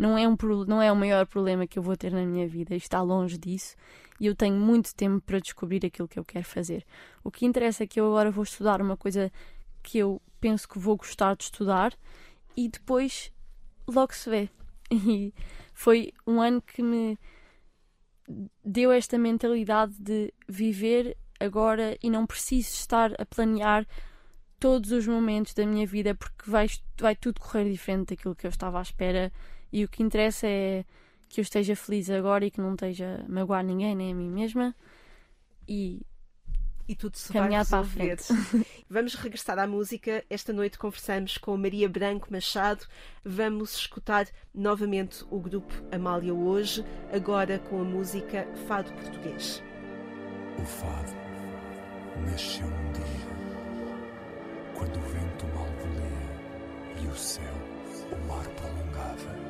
não 0.00 0.16
é, 0.16 0.26
um, 0.26 0.34
não 0.66 0.80
é 0.80 0.90
o 0.90 0.96
maior 0.96 1.26
problema 1.26 1.66
que 1.66 1.78
eu 1.78 1.82
vou 1.82 1.94
ter 1.94 2.10
na 2.10 2.24
minha 2.24 2.48
vida, 2.48 2.74
está 2.74 3.02
longe 3.02 3.36
disso 3.36 3.76
e 4.18 4.26
eu 4.26 4.34
tenho 4.34 4.56
muito 4.56 4.94
tempo 4.94 5.20
para 5.20 5.38
descobrir 5.38 5.84
aquilo 5.84 6.08
que 6.08 6.18
eu 6.18 6.24
quero 6.24 6.44
fazer. 6.44 6.86
O 7.22 7.30
que 7.30 7.44
interessa 7.44 7.84
é 7.84 7.86
que 7.86 8.00
eu 8.00 8.06
agora 8.06 8.30
vou 8.30 8.42
estudar 8.42 8.80
uma 8.80 8.96
coisa 8.96 9.30
que 9.82 9.98
eu 9.98 10.20
penso 10.40 10.66
que 10.66 10.78
vou 10.78 10.96
gostar 10.96 11.36
de 11.36 11.44
estudar 11.44 11.92
e 12.56 12.68
depois 12.68 13.30
logo 13.86 14.14
se 14.14 14.30
vê. 14.30 14.48
E 14.92 15.32
foi 15.72 16.12
um 16.26 16.40
ano 16.40 16.60
que 16.60 16.82
me 16.82 17.16
deu 18.64 18.90
esta 18.90 19.16
mentalidade 19.16 19.94
de 19.98 20.32
viver 20.48 21.16
agora 21.38 21.96
e 22.02 22.10
não 22.10 22.26
preciso 22.26 22.70
estar 22.70 23.12
a 23.18 23.24
planear 23.24 23.86
todos 24.58 24.90
os 24.92 25.06
momentos 25.06 25.54
da 25.54 25.64
minha 25.64 25.86
vida 25.86 26.14
porque 26.14 26.50
vai, 26.50 26.68
vai 26.98 27.14
tudo 27.14 27.40
correr 27.40 27.70
diferente 27.70 28.08
daquilo 28.08 28.34
que 28.34 28.46
eu 28.46 28.50
estava 28.50 28.78
à 28.78 28.82
espera 28.82 29.32
e 29.72 29.84
o 29.84 29.88
que 29.88 30.02
interessa 30.02 30.46
é 30.46 30.84
que 31.28 31.40
eu 31.40 31.42
esteja 31.42 31.76
feliz 31.76 32.10
agora 32.10 32.44
e 32.44 32.50
que 32.50 32.60
não 32.60 32.72
esteja 32.72 33.24
a 33.24 33.32
magoar 33.32 33.64
ninguém, 33.64 33.94
nem 33.94 34.12
a 34.12 34.14
mim 34.14 34.28
mesma. 34.28 34.74
E, 35.66 36.02
e 36.88 36.96
tudo 36.96 37.16
se 37.16 37.32
vai 37.32 37.48
resolver. 37.48 38.16
frente. 38.16 38.24
Vamos 38.90 39.14
regressar 39.14 39.56
à 39.60 39.66
música. 39.66 40.24
Esta 40.28 40.52
noite 40.52 40.76
conversamos 40.76 41.38
com 41.38 41.56
Maria 41.56 41.88
Branco 41.88 42.26
Machado. 42.32 42.84
Vamos 43.24 43.76
escutar 43.76 44.26
novamente 44.52 45.24
o 45.30 45.38
grupo 45.38 45.72
Amália 45.92 46.34
hoje, 46.34 46.84
agora 47.12 47.60
com 47.60 47.80
a 47.80 47.84
música 47.84 48.48
Fado 48.66 48.92
Português. 48.94 49.62
O 50.58 50.64
fado 50.64 51.12
nasceu 52.28 52.66
um 52.66 52.92
dia, 52.92 53.30
quando 54.74 54.96
o 54.96 55.02
vento 55.02 55.46
mal 55.54 55.66
volia 55.66 57.04
e 57.04 57.06
o 57.06 57.14
céu, 57.14 57.54
o 58.10 58.26
mar 58.26 58.46
prolongava. 58.48 59.49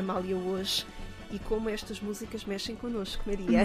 Amália 0.00 0.36
Hoje 0.36 0.84
e 1.30 1.38
como 1.38 1.68
estas 1.68 2.00
músicas 2.00 2.44
mexem 2.44 2.74
connosco, 2.74 3.22
Maria. 3.26 3.64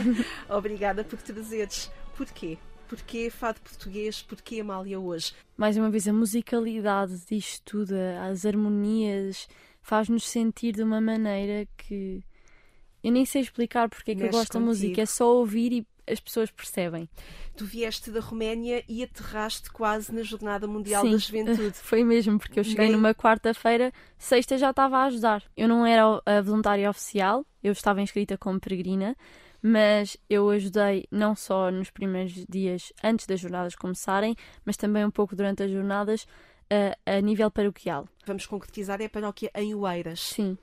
Obrigada 0.48 1.02
por 1.02 1.20
trazeres. 1.22 1.90
Porquê? 2.16 2.58
Porquê 2.88 3.30
fado 3.30 3.60
português? 3.60 4.22
Porquê 4.22 4.60
Amália 4.60 5.00
hoje? 5.00 5.32
Mais 5.56 5.76
uma 5.76 5.90
vez, 5.90 6.06
a 6.06 6.12
musicalidade 6.12 7.18
disto 7.28 7.62
tudo, 7.64 7.94
as 8.30 8.44
harmonias, 8.44 9.48
faz-nos 9.80 10.28
sentir 10.28 10.72
de 10.72 10.82
uma 10.82 11.00
maneira 11.00 11.66
que 11.76 12.22
eu 13.02 13.12
nem 13.12 13.24
sei 13.24 13.42
explicar 13.42 13.88
porque 13.88 14.12
é 14.12 14.14
que 14.14 14.22
Mexe 14.22 14.34
eu 14.34 14.38
gosto 14.40 14.52
da 14.52 14.58
contigo. 14.60 14.66
música, 14.66 15.02
é 15.02 15.06
só 15.06 15.34
ouvir 15.36 15.72
e 15.72 15.86
as 16.06 16.20
pessoas 16.20 16.50
percebem. 16.50 17.08
Tu 17.56 17.64
vieste 17.64 18.10
da 18.10 18.20
Roménia 18.20 18.84
e 18.88 19.02
aterraste 19.02 19.70
quase 19.70 20.12
na 20.14 20.22
Jornada 20.22 20.66
Mundial 20.66 21.02
Sim, 21.02 21.12
da 21.12 21.16
Juventude. 21.18 21.72
Foi 21.82 22.04
mesmo, 22.04 22.38
porque 22.38 22.60
eu 22.60 22.64
cheguei 22.64 22.86
Nem- 22.86 22.96
numa 22.96 23.14
quarta-feira, 23.14 23.92
sexta 24.18 24.56
já 24.58 24.70
estava 24.70 24.98
a 24.98 25.04
ajudar. 25.04 25.42
Eu 25.56 25.68
não 25.68 25.84
era 25.86 26.20
a 26.24 26.40
voluntária 26.40 26.88
oficial, 26.88 27.44
eu 27.62 27.72
estava 27.72 28.00
inscrita 28.02 28.36
como 28.38 28.60
peregrina, 28.60 29.16
mas 29.62 30.16
eu 30.28 30.48
ajudei 30.50 31.06
não 31.10 31.34
só 31.34 31.70
nos 31.70 31.90
primeiros 31.90 32.32
dias 32.48 32.92
antes 33.02 33.26
das 33.26 33.40
jornadas 33.40 33.74
começarem, 33.74 34.36
mas 34.64 34.76
também 34.76 35.04
um 35.04 35.10
pouco 35.10 35.34
durante 35.34 35.62
as 35.62 35.70
jornadas 35.70 36.26
a, 37.06 37.16
a 37.16 37.20
nível 37.20 37.50
paroquial. 37.50 38.08
Vamos 38.26 38.46
concretizar, 38.46 39.00
é 39.00 39.06
a 39.06 39.10
paróquia 39.10 39.50
em 39.54 39.74
Oeiras. 39.74 40.20
Sim. 40.20 40.56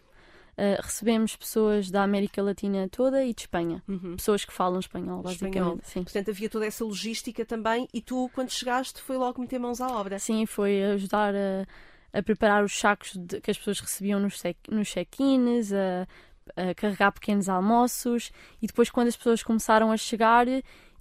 Uh, 0.56 0.80
recebemos 0.82 1.36
pessoas 1.36 1.90
da 1.90 2.04
América 2.04 2.42
Latina 2.44 2.88
toda 2.88 3.26
e 3.26 3.34
de 3.34 3.42
Espanha. 3.42 3.82
Uhum. 3.88 4.16
Pessoas 4.16 4.46
que 4.46 4.54
falam 4.54 4.80
espanhol, 4.80 5.24
basicamente. 5.24 5.56
Espanhol. 5.58 5.80
Sim. 5.84 6.04
Portanto, 6.04 6.30
havia 6.30 6.48
toda 6.50 6.66
essa 6.68 6.86
logística 6.86 7.44
também 7.44 7.88
e 7.92 8.00
tu, 8.00 8.30
quando 8.36 8.52
chegaste, 8.52 9.02
foi 9.02 9.18
logo 9.18 9.42
meter 9.42 9.58
mãos 9.58 9.82
à 9.82 9.88
obra. 9.88 10.20
Sim, 10.20 10.46
foi 10.46 10.84
ajudar 10.84 11.34
a, 11.34 11.66
a 12.20 12.22
preparar 12.22 12.64
os 12.64 12.78
sacos 12.78 13.14
de- 13.18 13.42
que 13.42 13.50
as 13.50 13.58
pessoas 13.58 13.80
recebiam 13.80 14.20
nos, 14.20 14.40
nos 14.70 14.88
check-ins, 14.90 15.74
a, 15.74 16.08
a 16.56 16.76
carregar 16.76 17.12
pequenos 17.12 17.50
almoços 17.50 18.32
e 18.62 18.68
depois, 18.68 18.92
quando 18.92 19.08
as 19.08 19.18
pessoas 19.18 19.42
começaram 19.42 19.92
a 19.92 19.98
chegar, 19.98 20.46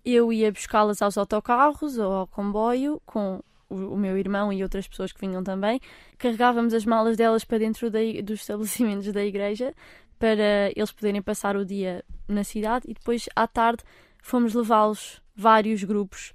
eu 0.03 0.33
ia 0.33 0.51
buscá-las 0.51 1.03
aos 1.03 1.19
autocarros 1.19 1.99
ou 1.99 2.11
ao 2.11 2.27
comboio 2.27 3.03
com 3.05 3.43
o, 3.73 3.95
o 3.95 3.97
meu 3.97 4.17
irmão 4.19 4.53
e 4.53 4.63
outras 4.63 4.87
pessoas 4.87 5.13
que 5.13 5.21
vinham 5.21 5.43
também. 5.43 5.81
Carregávamos 6.19 6.75
as 6.75 6.85
malas 6.85 7.17
delas 7.17 7.45
para 7.45 7.59
dentro 7.59 7.91
da 7.91 7.99
dos 8.23 8.41
estabelecimentos 8.41 9.13
da 9.13 9.25
igreja 9.25 9.75
para 10.19 10.71
eles 10.77 10.93
poderem 10.93 11.21
passar 11.21 11.57
o 11.57 11.65
dia 11.65 12.05
na 12.29 12.45
cidade 12.45 12.85
e 12.89 12.95
depois 12.95 13.29
à 13.35 13.47
tarde 13.47 13.83
fomos 14.23 14.55
levá-los 14.55 15.21
vários 15.35 15.83
grupos 15.83 16.33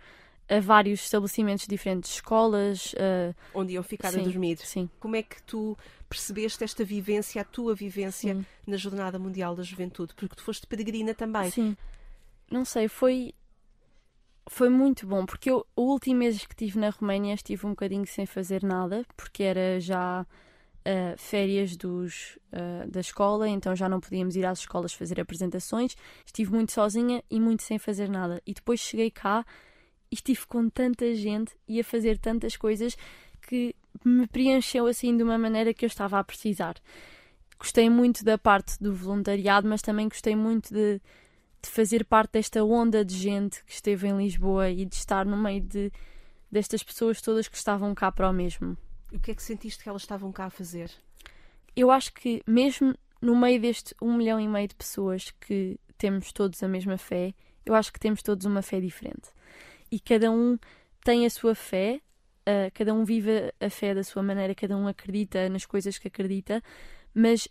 a 0.50 0.60
vários 0.60 1.02
estabelecimentos 1.02 1.68
diferentes, 1.68 2.12
escolas, 2.16 2.94
uh, 2.94 3.36
Onde 3.54 3.74
iam 3.74 3.84
ficar 3.84 4.10
a 4.10 4.12
Sim. 4.12 4.24
dormir. 4.24 4.58
sim, 4.60 4.90
Como 5.00 5.16
é 5.16 5.22
que 5.22 5.44
tu 5.44 5.78
percebeste 6.08 6.64
esta 6.64 6.86
vivência, 6.86 7.42
a 7.42 7.46
tua 7.46 7.76
vivência 7.76 8.34
sim, 8.34 8.46
na 8.66 8.78
Jornada 8.78 9.20
Mundial 9.20 9.56
da 9.56 9.64
Juventude? 9.64 10.14
Porque 10.16 10.36
tu 10.36 10.42
foste 10.42 10.66
peregrina 10.66 11.14
também. 11.14 11.52
sim. 11.52 11.76
Não 12.50 12.64
sei, 12.64 12.88
foi 12.88 13.34
foi 14.50 14.70
muito 14.70 15.06
bom, 15.06 15.26
porque 15.26 15.50
eu 15.50 15.66
o 15.76 15.84
último 15.84 16.20
mês 16.20 16.38
que 16.46 16.54
estive 16.54 16.80
na 16.80 16.90
Roménia 16.90 17.34
estive 17.34 17.66
um 17.66 17.72
bocadinho 17.72 18.06
sem 18.08 18.26
fazer 18.26 18.64
nada, 18.64 19.06
porque 19.16 19.44
era 19.44 19.80
já 19.80 20.26
uh, 20.88 21.18
férias 21.18 21.76
dos, 21.76 22.38
uh, 22.54 22.90
da 22.90 23.02
escola, 23.02 23.48
então 23.48 23.76
já 23.76 23.90
não 23.90 24.00
podíamos 24.00 24.36
ir 24.36 24.46
às 24.46 24.60
escolas 24.60 24.94
fazer 24.94 25.20
apresentações. 25.20 25.96
Estive 26.26 26.52
muito 26.52 26.72
sozinha 26.72 27.24
e 27.30 27.40
muito 27.40 27.64
sem 27.64 27.78
fazer 27.78 28.10
nada. 28.10 28.42
E 28.46 28.54
depois 28.54 28.80
cheguei 28.80 29.12
cá 29.12 29.46
e 30.10 30.16
estive 30.16 30.46
com 30.48 30.70
tanta 30.70 31.14
gente 31.14 31.56
e 31.68 31.80
a 31.80 31.84
fazer 31.84 32.18
tantas 32.18 32.56
coisas 32.56 32.96
que 33.42 33.76
me 34.04 34.28
preencheu 34.28 34.88
assim 34.88 35.16
de 35.16 35.24
uma 35.24 35.38
maneira 35.38 35.74
que 35.74 35.84
eu 35.84 35.88
estava 35.88 36.20
a 36.20 36.24
precisar. 36.24 36.76
Gostei 37.60 37.90
muito 37.90 38.24
da 38.24 38.38
parte 38.38 38.82
do 38.82 38.94
voluntariado, 38.94 39.68
mas 39.68 39.82
também 39.82 40.08
gostei 40.08 40.36
muito 40.36 40.74
de, 40.74 41.02
de 41.62 41.70
fazer 41.70 42.06
parte 42.06 42.34
desta 42.34 42.64
onda 42.64 43.04
de 43.04 43.16
gente 43.16 43.64
que 43.64 43.72
esteve 43.72 44.08
em 44.08 44.18
Lisboa 44.18 44.70
e 44.70 44.86
de 44.86 44.96
estar 44.96 45.26
no 45.26 45.38
meio 45.38 45.62
de, 45.62 45.92
destas 46.52 46.84
pessoas 46.84 47.22
todas 47.22 47.48
que 47.48 47.58
estavam 47.58 47.94
cá 47.94 48.12
para 48.12 48.30
o 48.30 48.34
mesmo. 48.34 48.78
O 49.12 49.20
que 49.20 49.32
é 49.32 49.36
que 49.36 49.44
sentiste 49.44 49.84
que 49.84 49.90
elas 49.90 50.02
estavam 50.02 50.32
cá 50.32 50.46
a 50.46 50.50
fazer? 50.50 50.92
Eu 51.76 51.92
acho 51.92 52.14
que 52.14 52.42
mesmo 52.46 52.96
no 53.22 53.36
meio 53.36 53.60
deste 53.60 53.96
um 54.02 54.16
milhão 54.16 54.40
e 54.40 54.48
meio 54.48 54.68
de 54.68 54.76
pessoas 54.76 55.32
que 55.40 55.80
temos 55.98 56.32
todos 56.32 56.62
a 56.62 56.68
mesma 56.68 56.98
fé, 56.98 57.34
eu 57.66 57.74
acho 57.74 57.92
que 57.92 58.00
temos 58.00 58.22
todos 58.22 58.46
uma 58.46 58.62
fé 58.62 58.80
diferente. 58.80 59.30
E 59.92 60.00
cada 60.00 60.32
um 60.32 60.58
tem 61.04 61.26
a 61.26 61.30
sua 61.30 61.56
fé, 61.56 62.02
uh, 62.42 62.72
cada 62.74 62.94
um 62.94 63.04
vive 63.04 63.54
a 63.60 63.70
fé 63.70 63.94
da 63.94 64.04
sua 64.04 64.22
maneira, 64.22 64.54
cada 64.54 64.76
um 64.76 64.88
acredita 64.88 65.50
nas 65.50 65.66
coisas 65.66 65.98
que 65.98 66.08
acredita, 66.08 66.62
mas 67.14 67.48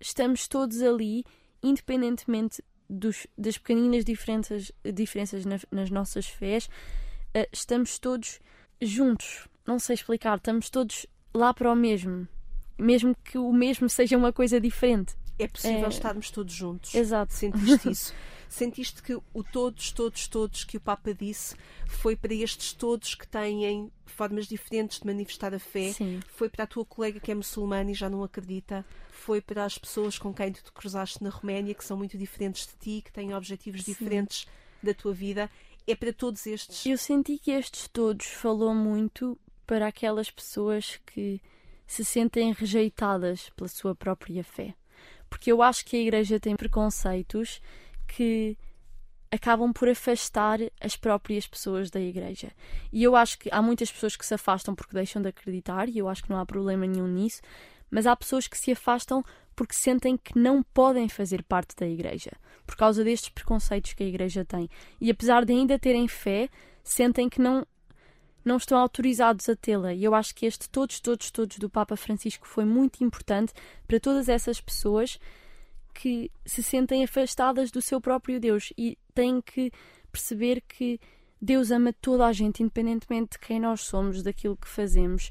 estamos 0.00 0.48
todos 0.48 0.82
ali, 0.82 1.24
independentemente 1.62 2.62
dos, 2.88 3.26
das 3.36 3.58
pequeninas 3.58 4.04
diferenças, 4.04 4.70
diferenças 4.94 5.44
nas, 5.44 5.64
nas 5.70 5.90
nossas 5.90 6.26
fés, 6.26 6.66
uh, 6.66 7.46
estamos 7.52 7.98
todos 7.98 8.40
juntos. 8.80 9.48
Não 9.66 9.78
sei 9.78 9.94
explicar, 9.94 10.36
estamos 10.36 10.68
todos 10.70 11.06
lá 11.32 11.52
para 11.54 11.70
o 11.70 11.74
mesmo. 11.76 12.28
Mesmo 12.78 13.14
que 13.24 13.38
o 13.38 13.52
mesmo 13.52 13.88
seja 13.88 14.16
uma 14.16 14.32
coisa 14.32 14.60
diferente. 14.60 15.14
É 15.38 15.48
possível 15.48 15.86
É. 15.86 15.88
estarmos 15.88 16.30
todos 16.30 16.52
juntos. 16.52 16.94
Exato. 16.94 17.32
Sentiste 17.32 17.90
isso? 17.90 18.14
Sentiste 18.54 19.02
que 19.02 19.14
o 19.14 19.42
todos, 19.42 19.90
todos, 19.90 20.28
todos 20.28 20.62
que 20.62 20.76
o 20.76 20.80
Papa 20.80 21.12
disse 21.12 21.56
foi 21.88 22.14
para 22.14 22.32
estes 22.32 22.72
todos 22.72 23.16
que 23.16 23.26
têm 23.26 23.90
formas 24.06 24.46
diferentes 24.46 25.00
de 25.00 25.06
manifestar 25.06 25.52
a 25.52 25.58
fé? 25.58 25.92
Sim. 25.92 26.20
Foi 26.28 26.48
para 26.48 26.62
a 26.62 26.66
tua 26.68 26.84
colega 26.84 27.18
que 27.18 27.32
é 27.32 27.34
muçulmana 27.34 27.90
e 27.90 27.94
já 27.94 28.08
não 28.08 28.22
acredita? 28.22 28.86
Foi 29.10 29.40
para 29.40 29.64
as 29.64 29.76
pessoas 29.76 30.20
com 30.20 30.32
quem 30.32 30.52
tu 30.52 30.62
te 30.62 30.70
cruzaste 30.70 31.20
na 31.20 31.30
Roménia, 31.30 31.74
que 31.74 31.84
são 31.84 31.96
muito 31.96 32.16
diferentes 32.16 32.68
de 32.68 32.74
ti, 32.74 33.02
que 33.02 33.12
têm 33.12 33.34
objetivos 33.34 33.82
Sim. 33.82 33.90
diferentes 33.90 34.46
da 34.80 34.94
tua 34.94 35.12
vida? 35.12 35.50
É 35.84 35.96
para 35.96 36.12
todos 36.12 36.46
estes? 36.46 36.86
Eu 36.86 36.96
senti 36.96 37.38
que 37.38 37.50
estes 37.50 37.88
todos 37.88 38.26
falou 38.26 38.72
muito 38.72 39.36
para 39.66 39.88
aquelas 39.88 40.30
pessoas 40.30 41.00
que 41.04 41.42
se 41.88 42.04
sentem 42.04 42.52
rejeitadas 42.52 43.50
pela 43.56 43.66
sua 43.66 43.96
própria 43.96 44.44
fé. 44.44 44.76
Porque 45.28 45.50
eu 45.50 45.60
acho 45.60 45.84
que 45.84 45.96
a 45.96 46.00
Igreja 46.00 46.38
tem 46.38 46.54
preconceitos 46.54 47.60
que 48.16 48.56
acabam 49.30 49.72
por 49.72 49.88
afastar 49.88 50.60
as 50.80 50.96
próprias 50.96 51.46
pessoas 51.46 51.90
da 51.90 52.00
Igreja. 52.00 52.52
E 52.92 53.02
eu 53.02 53.16
acho 53.16 53.38
que 53.38 53.48
há 53.52 53.60
muitas 53.60 53.90
pessoas 53.90 54.14
que 54.14 54.24
se 54.24 54.34
afastam 54.34 54.74
porque 54.74 54.94
deixam 54.94 55.20
de 55.20 55.28
acreditar, 55.28 55.88
e 55.88 55.98
eu 55.98 56.08
acho 56.08 56.22
que 56.22 56.30
não 56.30 56.38
há 56.38 56.46
problema 56.46 56.86
nenhum 56.86 57.08
nisso, 57.08 57.42
mas 57.90 58.06
há 58.06 58.14
pessoas 58.14 58.46
que 58.46 58.56
se 58.56 58.70
afastam 58.70 59.24
porque 59.56 59.74
sentem 59.74 60.16
que 60.16 60.38
não 60.38 60.62
podem 60.62 61.08
fazer 61.08 61.42
parte 61.42 61.74
da 61.76 61.86
Igreja, 61.86 62.30
por 62.64 62.76
causa 62.76 63.02
destes 63.02 63.30
preconceitos 63.30 63.92
que 63.92 64.04
a 64.04 64.06
Igreja 64.06 64.44
tem. 64.44 64.68
E 65.00 65.10
apesar 65.10 65.44
de 65.44 65.52
ainda 65.52 65.78
terem 65.78 66.06
fé, 66.06 66.48
sentem 66.82 67.28
que 67.28 67.40
não 67.40 67.66
não 68.44 68.58
estão 68.58 68.78
autorizados 68.78 69.48
a 69.48 69.56
tê-la. 69.56 69.94
E 69.94 70.04
eu 70.04 70.14
acho 70.14 70.34
que 70.34 70.44
este 70.44 70.68
todos, 70.68 71.00
todos, 71.00 71.30
todos 71.30 71.56
do 71.56 71.70
Papa 71.70 71.96
Francisco 71.96 72.46
foi 72.46 72.66
muito 72.66 73.02
importante 73.02 73.54
para 73.88 73.98
todas 73.98 74.28
essas 74.28 74.60
pessoas 74.60 75.18
que 75.94 76.30
se 76.44 76.62
sentem 76.62 77.04
afastadas 77.04 77.70
do 77.70 77.80
seu 77.80 78.00
próprio 78.00 78.40
Deus 78.40 78.72
e 78.76 78.98
têm 79.14 79.40
que 79.40 79.70
perceber 80.10 80.60
que 80.62 81.00
Deus 81.40 81.70
ama 81.70 81.92
toda 81.92 82.26
a 82.26 82.32
gente, 82.32 82.62
independentemente 82.62 83.32
de 83.32 83.38
quem 83.38 83.60
nós 83.60 83.82
somos, 83.82 84.22
daquilo 84.22 84.56
que 84.56 84.68
fazemos. 84.68 85.30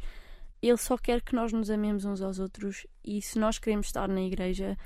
Ele 0.61 0.77
só 0.77 0.97
quer 0.97 1.21
que 1.21 1.35
nós 1.35 1.51
nos 1.51 1.69
amemos 1.69 2.05
uns 2.05 2.21
aos 2.21 2.39
outros 2.39 2.87
e 3.03 3.21
se 3.21 3.37
nós 3.37 3.59
queremos 3.59 3.87
estar 3.87 4.07
na 4.07 4.21
igreja, 4.21 4.77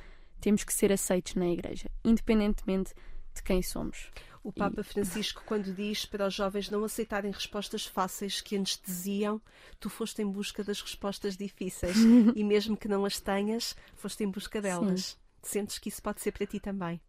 temos 0.41 0.63
que 0.63 0.73
ser 0.73 0.91
aceitos 0.91 1.35
na 1.35 1.47
igreja, 1.47 1.89
independentemente 2.03 2.93
de 3.35 3.43
quem 3.43 3.61
somos. 3.61 4.11
O 4.43 4.51
Papa 4.53 4.81
Francisco, 4.81 5.43
quando 5.45 5.73
diz 5.73 6.05
para 6.05 6.25
os 6.25 6.33
jovens 6.33 6.69
não 6.69 6.83
aceitarem 6.85 7.31
respostas 7.31 7.85
fáceis 7.85 8.39
que 8.39 8.55
anestesiam, 8.55 9.41
tu 9.77 9.89
foste 9.89 10.21
em 10.21 10.31
busca 10.31 10.63
das 10.63 10.79
respostas 10.79 11.35
difíceis 11.35 11.97
e 12.33 12.43
mesmo 12.45 12.77
que 12.77 12.87
não 12.87 13.03
as 13.03 13.19
tenhas, 13.19 13.75
foste 13.95 14.23
em 14.23 14.29
busca 14.29 14.61
delas. 14.61 15.17
Sentes 15.47 15.77
que 15.79 15.89
isso 15.89 16.01
pode 16.01 16.21
ser 16.21 16.31
para 16.31 16.45
ti 16.45 16.59
também 16.59 17.01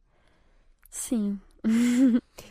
Sim, 0.90 1.40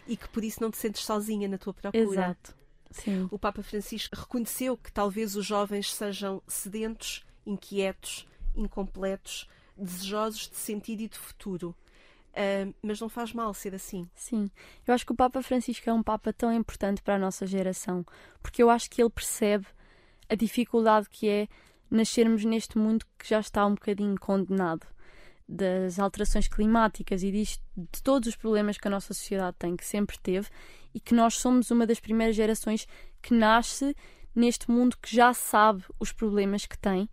e 0.07 0.17
que 0.17 0.27
por 0.29 0.43
isso 0.43 0.61
não 0.61 0.69
te 0.69 0.77
sentes 0.77 1.03
sozinha 1.03 1.47
na 1.47 1.57
tua 1.57 1.73
procura. 1.73 2.03
exato. 2.03 2.55
Sim. 2.91 3.27
O 3.31 3.37
Papa 3.37 3.61
Francisco 3.61 4.15
reconheceu 4.15 4.77
que 4.77 4.91
talvez 4.91 5.35
os 5.35 5.45
jovens 5.45 5.93
sejam 5.93 6.41
sedentos, 6.47 7.25
inquietos, 7.45 8.27
incompletos, 8.55 9.49
desejosos 9.77 10.49
de 10.49 10.55
sentido 10.55 11.01
e 11.01 11.09
de 11.09 11.17
futuro. 11.17 11.75
Ah, 12.33 12.71
mas 12.81 13.01
não 13.01 13.09
faz 13.09 13.33
mal 13.33 13.53
ser 13.53 13.73
assim. 13.73 14.07
Sim, 14.13 14.49
eu 14.85 14.93
acho 14.93 15.05
que 15.05 15.11
o 15.11 15.15
Papa 15.15 15.41
Francisco 15.41 15.89
é 15.89 15.93
um 15.93 16.03
Papa 16.03 16.31
tão 16.31 16.53
importante 16.53 17.01
para 17.01 17.15
a 17.15 17.19
nossa 17.19 17.47
geração, 17.47 18.05
porque 18.41 18.61
eu 18.61 18.69
acho 18.69 18.89
que 18.89 19.01
ele 19.01 19.09
percebe 19.09 19.65
a 20.29 20.35
dificuldade 20.35 21.09
que 21.09 21.27
é 21.27 21.47
nascermos 21.89 22.45
neste 22.45 22.77
mundo 22.77 23.05
que 23.17 23.27
já 23.27 23.39
está 23.39 23.65
um 23.65 23.73
bocadinho 23.73 24.19
condenado 24.19 24.85
das 25.47 25.97
alterações 25.97 26.47
climáticas 26.47 27.23
e 27.23 27.31
de 27.31 28.03
todos 28.03 28.27
os 28.27 28.35
problemas 28.35 28.77
que 28.77 28.87
a 28.87 28.91
nossa 28.91 29.13
sociedade 29.13 29.55
tem, 29.57 29.77
que 29.77 29.85
sempre 29.85 30.17
teve, 30.19 30.49
e 30.93 30.99
que 30.99 31.15
nós 31.15 31.35
somos 31.35 31.71
uma 31.71 31.87
das 31.87 31.99
primeiras 31.99 32.35
gerações 32.35 32.87
que 33.21 33.33
nasce 33.33 33.95
neste 34.35 34.69
mundo 34.69 34.97
que 35.01 35.15
já 35.15 35.33
sabe 35.33 35.83
os 35.99 36.11
problemas 36.11 36.65
que 36.65 36.77
tem 36.77 37.09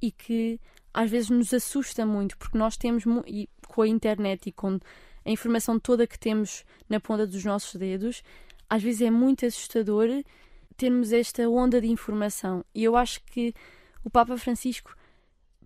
e 0.00 0.10
que 0.12 0.60
às 0.92 1.10
vezes 1.10 1.30
nos 1.30 1.54
assusta 1.54 2.04
muito, 2.04 2.36
porque 2.36 2.58
nós 2.58 2.76
temos, 2.76 3.04
e 3.26 3.48
com 3.66 3.82
a 3.82 3.88
internet 3.88 4.48
e 4.48 4.52
com 4.52 4.78
a 5.24 5.30
informação 5.30 5.78
toda 5.78 6.06
que 6.06 6.18
temos 6.18 6.64
na 6.88 7.00
ponta 7.00 7.26
dos 7.26 7.44
nossos 7.44 7.74
dedos, 7.74 8.22
às 8.68 8.82
vezes 8.82 9.02
é 9.02 9.10
muito 9.10 9.46
assustador 9.46 10.08
termos 10.76 11.12
esta 11.12 11.48
onda 11.48 11.80
de 11.80 11.88
informação. 11.88 12.64
E 12.74 12.84
eu 12.84 12.96
acho 12.96 13.22
que 13.24 13.54
o 14.04 14.10
Papa 14.10 14.36
Francisco 14.36 14.96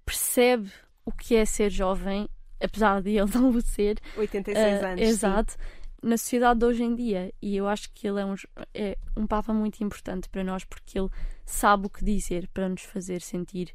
percebe 0.05 0.71
o 1.05 1.13
que 1.13 1.35
é 1.35 1.45
ser 1.45 1.71
jovem, 1.71 2.29
apesar 2.61 3.03
de 3.03 3.11
ele 3.11 3.31
não 3.35 3.51
o 3.51 3.61
ser. 3.61 3.99
86 4.17 4.83
uh, 4.83 4.87
anos. 4.87 5.01
Exato. 5.01 5.53
Sim. 5.53 5.59
Na 6.03 6.17
sociedade 6.17 6.59
de 6.59 6.67
hoje 6.67 6.83
em 6.83 6.95
dia. 6.95 7.33
E 7.41 7.57
eu 7.57 7.69
acho 7.69 7.91
que 7.93 8.09
ele 8.09 8.21
é 8.21 8.25
um, 8.25 8.35
é 8.75 8.99
um 9.17 9.27
Papa 9.27 9.53
muito 9.53 9.83
importante 9.85 10.29
para 10.29 10.43
nós 10.43 10.65
porque 10.65 10.99
ele 10.99 11.09
sabe 11.47 11.87
o 11.87 11.91
que 11.91 12.05
dizer 12.05 12.49
para 12.49 12.69
nos 12.69 12.83
fazer 12.83 13.21
sentir 13.21 13.73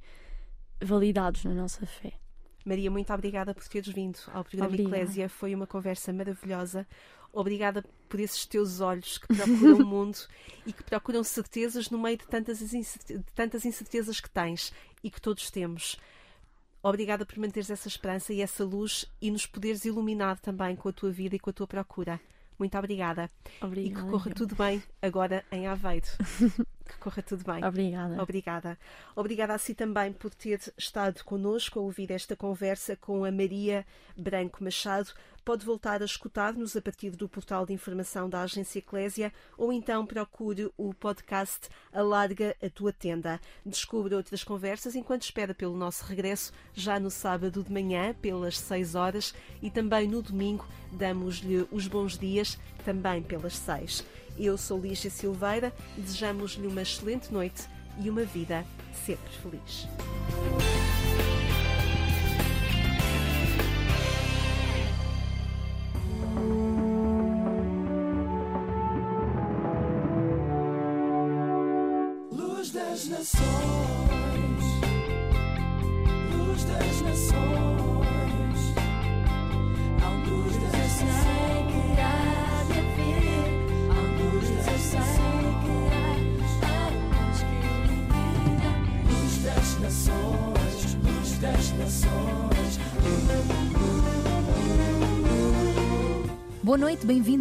validados 0.81 1.45
na 1.45 1.53
nossa 1.53 1.85
fé. 1.85 2.13
Maria, 2.65 2.91
muito 2.91 3.13
obrigada 3.13 3.55
por 3.55 3.65
teres 3.65 3.87
vindo 3.87 4.19
ao 4.33 4.43
programa 4.43 4.73
Obrigada. 4.73 4.97
Eclésia. 4.97 5.29
Foi 5.29 5.55
uma 5.55 5.65
conversa 5.65 6.11
maravilhosa. 6.11 6.85
Obrigada 7.31 7.83
por 8.09 8.19
esses 8.19 8.45
teus 8.45 8.81
olhos 8.81 9.17
que 9.17 9.27
procuram 9.27 9.77
o 9.77 9.85
mundo 9.87 10.17
e 10.65 10.73
que 10.73 10.83
procuram 10.83 11.23
certezas 11.23 11.89
no 11.89 11.97
meio 11.97 12.17
de 12.17 12.27
tantas, 12.27 12.59
de 12.59 13.23
tantas 13.33 13.63
incertezas 13.63 14.19
que 14.19 14.29
tens 14.29 14.73
e 15.01 15.09
que 15.09 15.21
todos 15.21 15.49
temos. 15.49 15.97
Obrigada 16.87 17.25
por 17.25 17.37
manteres 17.37 17.69
essa 17.69 17.89
esperança 17.89 18.31
e 18.31 18.41
essa 18.41 18.63
luz 18.63 19.05
e 19.21 19.29
nos 19.29 19.45
poderes 19.45 19.83
iluminar 19.83 20.39
também 20.39 20.73
com 20.73 20.87
a 20.87 20.93
tua 20.93 21.11
vida 21.11 21.35
e 21.35 21.39
com 21.39 21.49
a 21.49 21.53
tua 21.53 21.67
procura. 21.67 22.17
Muito 22.57 22.77
obrigada. 22.77 23.29
Obrigada. 23.61 23.99
E 23.99 24.03
que 24.03 24.09
corra 24.09 24.31
tudo 24.33 24.55
bem 24.55 24.81
agora 25.01 25.43
em 25.51 25.67
Aveiro. 25.67 26.07
que 26.87 26.97
corra 26.97 27.21
tudo 27.21 27.43
bem. 27.43 27.61
Obrigada. 27.63 28.23
Obrigada. 28.23 28.79
Obrigada 29.17 29.53
a 29.53 29.57
si 29.57 29.75
também 29.75 30.13
por 30.13 30.33
ter 30.33 30.61
estado 30.77 31.25
connosco 31.25 31.77
a 31.77 31.81
ouvir 31.81 32.09
esta 32.09 32.37
conversa 32.37 32.95
com 32.95 33.25
a 33.25 33.31
Maria 33.31 33.85
Branco 34.15 34.63
Machado 34.63 35.11
pode 35.47 35.65
voltar 35.65 36.01
a 36.01 36.05
escutar-nos 36.05 36.75
a 36.75 36.81
partir 36.81 37.11
do 37.11 37.29
portal 37.29 37.65
de 37.65 37.71
informação 37.71 38.29
da 38.29 38.41
Agência 38.41 38.79
Eclésia 38.79 39.31
ou 39.57 39.71
então 39.71 40.05
procure 40.05 40.69
o 40.75 40.93
podcast 40.93 41.69
Alarga 41.93 42.53
a 42.61 42.69
Tua 42.69 42.91
Tenda. 42.91 43.39
Descubra 43.65 44.17
outras 44.17 44.43
conversas 44.43 44.93
enquanto 44.93 45.21
espera 45.21 45.55
pelo 45.55 45.77
nosso 45.77 46.03
regresso 46.03 46.51
já 46.73 46.99
no 46.99 47.09
sábado 47.09 47.63
de 47.63 47.71
manhã, 47.71 48.13
pelas 48.21 48.59
6 48.59 48.93
horas, 48.93 49.33
e 49.61 49.71
também 49.71 50.05
no 50.05 50.21
domingo 50.21 50.67
damos-lhe 50.91 51.65
os 51.71 51.87
bons 51.87 52.17
dias, 52.17 52.59
também 52.83 53.23
pelas 53.23 53.55
6. 53.55 54.03
Eu 54.37 54.57
sou 54.57 54.77
Lígia 54.77 55.09
Silveira, 55.09 55.71
desejamos-lhe 55.95 56.67
uma 56.67 56.81
excelente 56.81 57.31
noite 57.31 57.69
e 58.03 58.09
uma 58.09 58.25
vida 58.25 58.65
sempre 58.91 59.31
feliz. 59.41 59.87
Boa 73.33 73.56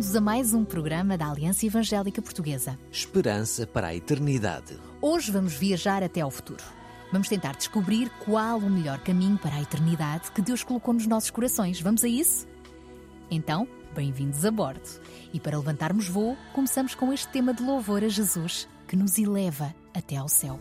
bem-vindos 0.06 0.16
a 0.16 0.20
mais 0.20 0.54
um 0.54 0.64
programa 0.64 1.18
da 1.18 1.28
Aliança 1.28 1.66
Evangélica 1.66 2.22
Portuguesa. 2.22 2.78
Esperança 2.92 3.66
para 3.66 3.88
a 3.88 3.94
eternidade. 3.94 4.78
Hoje 5.02 5.32
vamos 5.32 5.54
viajar 5.54 6.00
até 6.00 6.20
ao 6.20 6.30
futuro. 6.30 6.62
Vamos 7.10 7.28
tentar 7.28 7.56
descobrir 7.56 8.08
qual 8.24 8.58
o 8.58 8.70
melhor 8.70 9.00
caminho 9.00 9.36
para 9.36 9.56
a 9.56 9.62
eternidade 9.62 10.30
que 10.30 10.40
Deus 10.40 10.62
colocou 10.62 10.94
nos 10.94 11.08
nossos 11.08 11.30
corações. 11.30 11.80
Vamos 11.80 12.04
a 12.04 12.08
isso? 12.08 12.46
Então, 13.28 13.66
bem-vindos 13.96 14.44
a 14.44 14.50
bordo. 14.52 14.88
E 15.32 15.40
para 15.40 15.58
levantarmos 15.58 16.06
voo, 16.06 16.36
começamos 16.52 16.94
com 16.94 17.12
este 17.12 17.26
tema 17.28 17.52
de 17.52 17.64
louvor 17.64 18.04
a 18.04 18.08
Jesus 18.08 18.68
que 18.86 18.94
nos 18.94 19.18
eleva 19.18 19.74
até 19.92 20.16
ao 20.16 20.28
céu. 20.28 20.60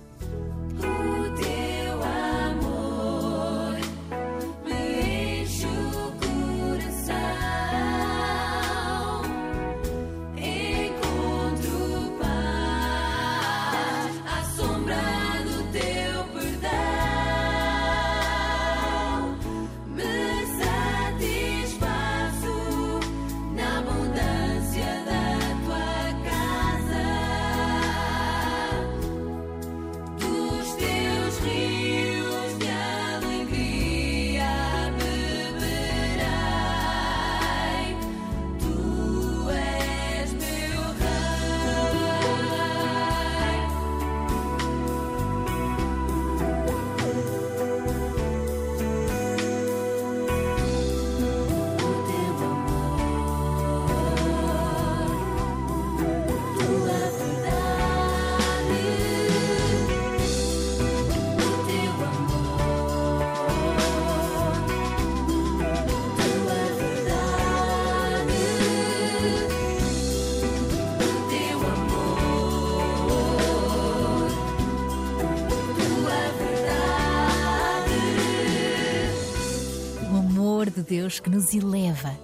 Deus 80.96 81.20
que 81.20 81.30
nos 81.30 81.54
eleva 81.54 82.18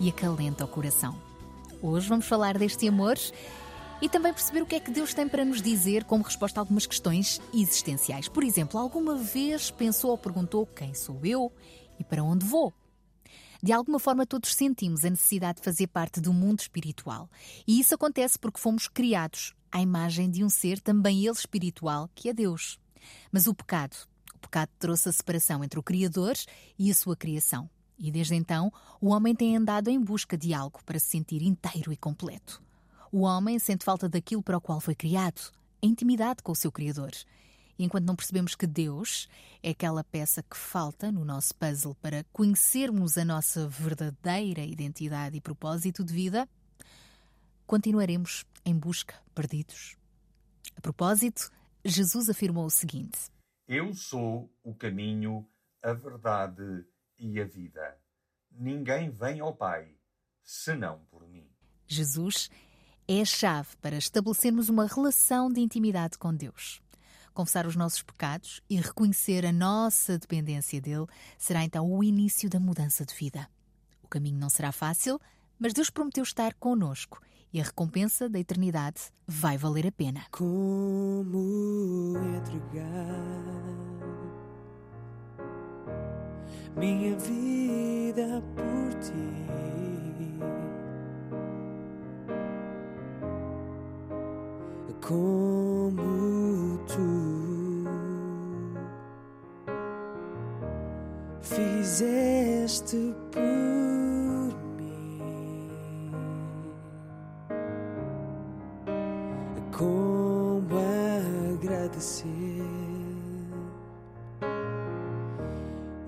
e 0.00 0.08
acalenta 0.08 0.64
o 0.64 0.68
coração. 0.68 1.20
Hoje 1.82 2.08
vamos 2.08 2.24
falar 2.24 2.56
deste 2.56 2.88
amor 2.88 3.18
e 4.00 4.08
também 4.08 4.32
perceber 4.32 4.62
o 4.62 4.66
que 4.66 4.76
é 4.76 4.80
que 4.80 4.90
Deus 4.90 5.12
tem 5.12 5.28
para 5.28 5.44
nos 5.44 5.60
dizer 5.60 6.02
como 6.04 6.24
resposta 6.24 6.58
a 6.58 6.62
algumas 6.62 6.86
questões 6.86 7.42
existenciais. 7.52 8.26
Por 8.26 8.42
exemplo, 8.42 8.80
alguma 8.80 9.16
vez 9.16 9.70
pensou 9.70 10.12
ou 10.12 10.16
perguntou 10.16 10.64
quem 10.64 10.94
sou 10.94 11.20
eu 11.26 11.52
e 12.00 12.04
para 12.04 12.24
onde 12.24 12.46
vou? 12.46 12.72
De 13.62 13.70
alguma 13.70 13.98
forma, 13.98 14.24
todos 14.24 14.54
sentimos 14.54 15.04
a 15.04 15.10
necessidade 15.10 15.58
de 15.58 15.64
fazer 15.64 15.88
parte 15.88 16.18
do 16.18 16.32
mundo 16.32 16.60
espiritual. 16.60 17.28
E 17.66 17.78
isso 17.78 17.94
acontece 17.94 18.38
porque 18.38 18.58
fomos 18.58 18.88
criados 18.88 19.52
à 19.70 19.82
imagem 19.82 20.30
de 20.30 20.42
um 20.42 20.48
ser, 20.48 20.80
também 20.80 21.26
ele 21.26 21.36
espiritual, 21.36 22.08
que 22.14 22.30
é 22.30 22.32
Deus. 22.32 22.78
Mas 23.30 23.46
o 23.46 23.54
pecado, 23.54 23.94
o 24.34 24.38
pecado 24.38 24.70
trouxe 24.78 25.10
a 25.10 25.12
separação 25.12 25.62
entre 25.62 25.78
o 25.78 25.82
Criador 25.82 26.32
e 26.78 26.90
a 26.90 26.94
sua 26.94 27.14
criação. 27.14 27.68
E 27.98 28.10
desde 28.10 28.34
então, 28.34 28.72
o 29.00 29.08
homem 29.08 29.34
tem 29.34 29.56
andado 29.56 29.88
em 29.88 30.00
busca 30.00 30.36
de 30.36 30.52
algo 30.52 30.80
para 30.84 30.98
se 30.98 31.06
sentir 31.06 31.42
inteiro 31.42 31.92
e 31.92 31.96
completo. 31.96 32.62
O 33.10 33.22
homem 33.22 33.58
sente 33.58 33.84
falta 33.84 34.08
daquilo 34.08 34.42
para 34.42 34.58
o 34.58 34.60
qual 34.60 34.80
foi 34.80 34.94
criado, 34.94 35.50
a 35.82 35.86
intimidade 35.86 36.42
com 36.42 36.52
o 36.52 36.56
seu 36.56 36.70
Criador. 36.70 37.12
E 37.78 37.84
enquanto 37.84 38.06
não 38.06 38.16
percebemos 38.16 38.54
que 38.54 38.66
Deus 38.66 39.28
é 39.62 39.70
aquela 39.70 40.02
peça 40.02 40.42
que 40.42 40.56
falta 40.56 41.12
no 41.12 41.24
nosso 41.24 41.54
puzzle 41.54 41.94
para 41.96 42.24
conhecermos 42.32 43.16
a 43.18 43.24
nossa 43.24 43.68
verdadeira 43.68 44.62
identidade 44.62 45.36
e 45.36 45.40
propósito 45.40 46.04
de 46.04 46.12
vida, 46.12 46.48
continuaremos 47.66 48.44
em 48.64 48.74
busca, 48.74 49.14
perdidos. 49.34 49.96
A 50.76 50.80
propósito, 50.80 51.50
Jesus 51.84 52.28
afirmou 52.28 52.66
o 52.66 52.70
seguinte: 52.70 53.18
Eu 53.68 53.94
sou 53.94 54.50
o 54.62 54.74
caminho, 54.74 55.46
a 55.82 55.92
verdade 55.92 56.84
e 57.18 57.40
a 57.40 57.44
vida. 57.44 57.98
Ninguém 58.50 59.10
vem 59.10 59.40
ao 59.40 59.54
Pai 59.54 59.94
senão 60.42 61.00
por 61.10 61.26
mim. 61.28 61.48
Jesus 61.86 62.48
é 63.08 63.20
a 63.20 63.24
chave 63.24 63.76
para 63.80 63.96
estabelecermos 63.96 64.68
uma 64.68 64.86
relação 64.86 65.50
de 65.52 65.60
intimidade 65.60 66.18
com 66.18 66.34
Deus. 66.34 66.80
Confessar 67.34 67.66
os 67.66 67.76
nossos 67.76 68.02
pecados 68.02 68.62
e 68.68 68.76
reconhecer 68.76 69.44
a 69.44 69.52
nossa 69.52 70.18
dependência 70.18 70.80
dele 70.80 71.06
será 71.36 71.62
então 71.62 71.92
o 71.92 72.02
início 72.02 72.48
da 72.48 72.58
mudança 72.58 73.04
de 73.04 73.14
vida. 73.14 73.48
O 74.02 74.08
caminho 74.08 74.38
não 74.38 74.48
será 74.48 74.72
fácil, 74.72 75.20
mas 75.58 75.74
Deus 75.74 75.90
prometeu 75.90 76.22
estar 76.22 76.54
conosco 76.54 77.20
e 77.52 77.60
a 77.60 77.64
recompensa 77.64 78.28
da 78.28 78.38
eternidade 78.38 79.00
vai 79.26 79.58
valer 79.58 79.86
a 79.86 79.92
pena. 79.92 80.24
Como 80.30 82.14
entregar 82.36 83.76
minha 86.76 87.16
vida 87.16 88.42
por 88.54 88.94
ti? 89.00 89.12
Como 95.00 96.78
tu 96.86 97.86
fizeste 101.40 103.14
por 103.30 104.05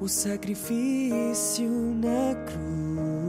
o 0.09 0.11
sacrifício 0.11 1.69
na 2.01 2.35
cruz. 2.47 3.28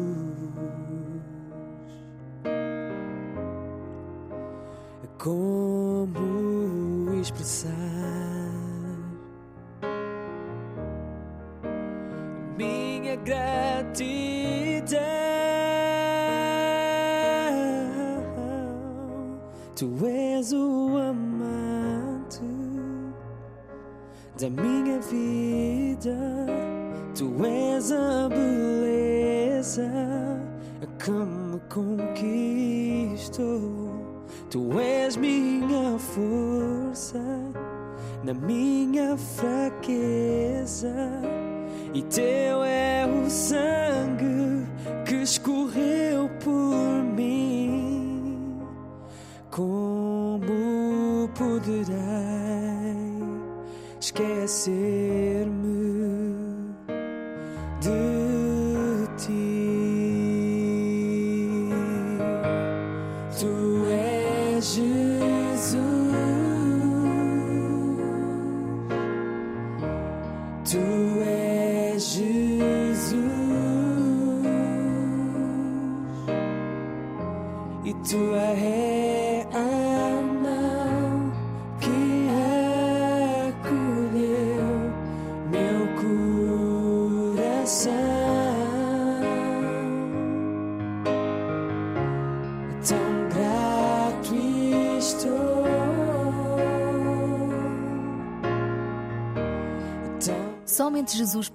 Tu 70.66 70.78
és 71.26 71.98
Jesus 71.98 72.59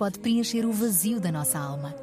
pode 0.04 0.18
preencher 0.18 0.66
o 0.66 0.70
vazio 0.70 1.18
da 1.18 1.32
nossa 1.32 1.58
alma. 1.58 1.94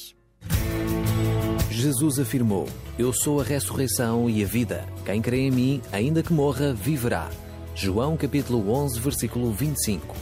Jesus 1.71 2.19
afirmou: 2.19 2.67
Eu 2.97 3.13
sou 3.13 3.39
a 3.39 3.43
ressurreição 3.43 4.29
e 4.29 4.43
a 4.43 4.47
vida. 4.47 4.83
Quem 5.05 5.21
crê 5.21 5.41
em 5.41 5.51
mim, 5.51 5.81
ainda 5.91 6.23
que 6.23 6.33
morra, 6.33 6.73
viverá. 6.73 7.29
João 7.75 8.17
capítulo 8.17 8.71
11, 8.71 8.99
versículo 8.99 9.51
25. 9.51 10.15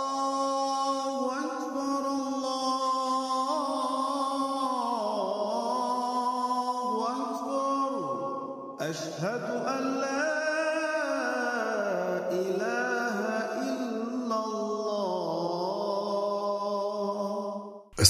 الله 0.00 1.30
أكبر 1.44 2.02
الله 6.10 6.94
أكبر 7.14 7.92
أشهد 8.80 9.44
أن 9.66 9.82
لا 10.00 10.43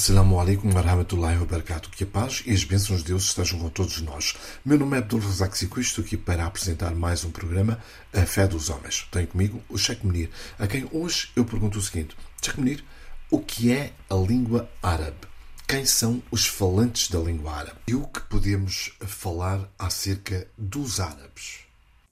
Assalamu 0.06 0.38
alaikum 0.38 0.72
wa 0.72 0.82
rahmatullahi 0.82 1.36
wa 1.36 1.46
barakatuh. 1.46 1.90
Que 1.90 2.04
a 2.04 2.06
paz 2.06 2.44
e 2.46 2.52
as 2.52 2.62
bênçãos 2.62 3.00
de 3.00 3.06
Deus 3.06 3.24
estejam 3.24 3.58
com 3.58 3.68
todos 3.68 4.00
nós. 4.02 4.36
Meu 4.64 4.78
nome 4.78 4.94
é 4.94 5.00
Abdul 5.00 5.18
Razak 5.18 5.58
Sico 5.58 5.80
e 5.80 5.82
estou 5.82 6.04
aqui 6.04 6.16
para 6.16 6.46
apresentar 6.46 6.94
mais 6.94 7.24
um 7.24 7.32
programa, 7.32 7.82
A 8.14 8.24
Fé 8.24 8.46
dos 8.46 8.70
Homens. 8.70 9.08
Tenho 9.10 9.26
comigo 9.26 9.60
o 9.68 9.76
Sheikh 9.76 10.06
Munir, 10.06 10.30
a 10.60 10.68
quem 10.68 10.88
hoje 10.92 11.30
eu 11.34 11.44
pergunto 11.44 11.80
o 11.80 11.82
seguinte. 11.82 12.16
Sheikh 12.40 12.60
Munir, 12.60 12.84
o 13.32 13.40
que 13.40 13.72
é 13.72 13.94
a 14.08 14.14
língua 14.14 14.70
árabe? 14.80 15.26
Quem 15.66 15.84
são 15.84 16.22
os 16.30 16.46
falantes 16.46 17.10
da 17.10 17.18
língua 17.18 17.54
árabe? 17.54 17.80
E 17.88 17.96
o 17.96 18.06
que 18.06 18.20
podemos 18.20 18.92
falar 19.00 19.68
acerca 19.76 20.46
dos 20.56 21.00
árabes? 21.00 21.65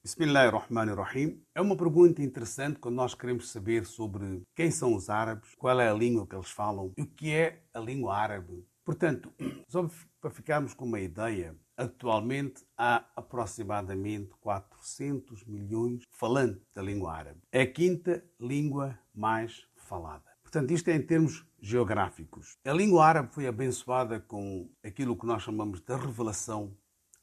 Bismillahirrahmanirrahim. 0.05 1.43
É 1.55 1.63
uma 1.63 1.75
pergunta 1.75 2.23
interessante 2.23 2.79
quando 2.79 2.97
nós 2.97 3.15
queremos 3.15 3.51
saber 3.51 3.87
sobre 3.87 4.43
quem 4.55 4.71
são 4.71 4.95
os 4.95 5.09
árabes, 5.09 5.55
qual 5.57 5.81
é 5.81 5.89
a 5.89 5.95
língua 5.95 6.27
que 6.27 6.37
eles 6.37 6.51
falam 6.51 6.93
e 6.95 7.01
o 7.01 7.07
que 7.07 7.33
é 7.33 7.63
a 7.73 7.81
língua 7.81 8.15
árabe. 8.15 8.67
Portanto, 8.85 9.33
só 9.67 9.89
para 10.21 10.31
ficarmos 10.31 10.75
com 10.75 10.85
uma 10.85 11.01
ideia, 11.01 11.57
atualmente 11.75 12.63
há 12.77 13.03
aproximadamente 13.17 14.29
400 14.41 15.43
milhões 15.47 16.03
falantes 16.11 16.69
da 16.75 16.83
língua 16.83 17.15
árabe. 17.15 17.41
É 17.51 17.63
a 17.63 17.73
quinta 17.73 18.23
língua 18.39 18.99
mais 19.15 19.67
falada. 19.75 20.35
Portanto, 20.43 20.71
isto 20.71 20.87
é 20.89 20.97
em 20.97 21.03
termos 21.03 21.47
geográficos. 21.63 22.59
A 22.63 22.75
língua 22.75 23.07
árabe 23.07 23.33
foi 23.33 23.47
abençoada 23.47 24.21
com 24.21 24.71
aquilo 24.85 25.17
que 25.17 25.25
nós 25.25 25.43
chamamos 25.43 25.81
de 25.81 25.97
revelação 25.97 26.77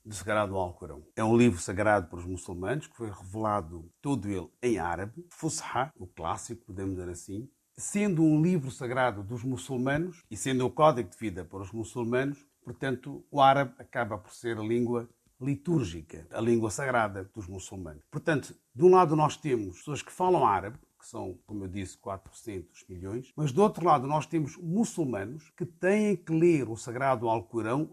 do 0.03 0.13
Sagrado 0.13 0.55
Alcorão. 0.55 1.03
É 1.15 1.23
um 1.23 1.37
livro 1.37 1.59
sagrado 1.59 2.07
para 2.07 2.19
os 2.19 2.25
muçulmanos 2.25 2.87
que 2.87 2.95
foi 2.95 3.09
revelado 3.09 3.89
todo 4.01 4.27
ele 4.27 4.49
em 4.61 4.79
árabe, 4.79 5.25
Fusha, 5.29 5.91
o 5.95 6.07
clássico, 6.07 6.65
podemos 6.65 6.95
dizer 6.95 7.09
assim. 7.09 7.49
Sendo 7.77 8.23
um 8.23 8.41
livro 8.41 8.69
sagrado 8.69 9.23
dos 9.23 9.43
muçulmanos 9.43 10.23
e 10.29 10.35
sendo 10.35 10.65
o 10.65 10.71
código 10.71 11.09
de 11.09 11.17
vida 11.17 11.45
para 11.45 11.61
os 11.61 11.71
muçulmanos, 11.71 12.45
portanto, 12.63 13.25
o 13.31 13.41
árabe 13.41 13.73
acaba 13.79 14.17
por 14.17 14.33
ser 14.33 14.57
a 14.57 14.63
língua 14.63 15.09
litúrgica, 15.39 16.27
a 16.31 16.39
língua 16.39 16.69
sagrada 16.69 17.23
dos 17.33 17.47
muçulmanos. 17.47 18.03
Portanto, 18.11 18.55
de 18.75 18.83
um 18.83 18.89
lado 18.89 19.15
nós 19.15 19.35
temos 19.35 19.77
pessoas 19.77 20.01
que 20.01 20.11
falam 20.11 20.45
árabe, 20.45 20.77
que 20.99 21.07
são, 21.07 21.39
como 21.47 21.63
eu 21.63 21.67
disse, 21.67 21.97
400 21.97 22.85
milhões, 22.87 23.33
mas 23.35 23.51
do 23.51 23.63
outro 23.63 23.83
lado 23.83 24.05
nós 24.05 24.27
temos 24.27 24.55
muçulmanos 24.57 25.49
que 25.57 25.65
têm 25.65 26.15
que 26.15 26.31
ler 26.31 26.69
o 26.69 26.77
sagrado 26.77 27.27
Alcorão 27.27 27.89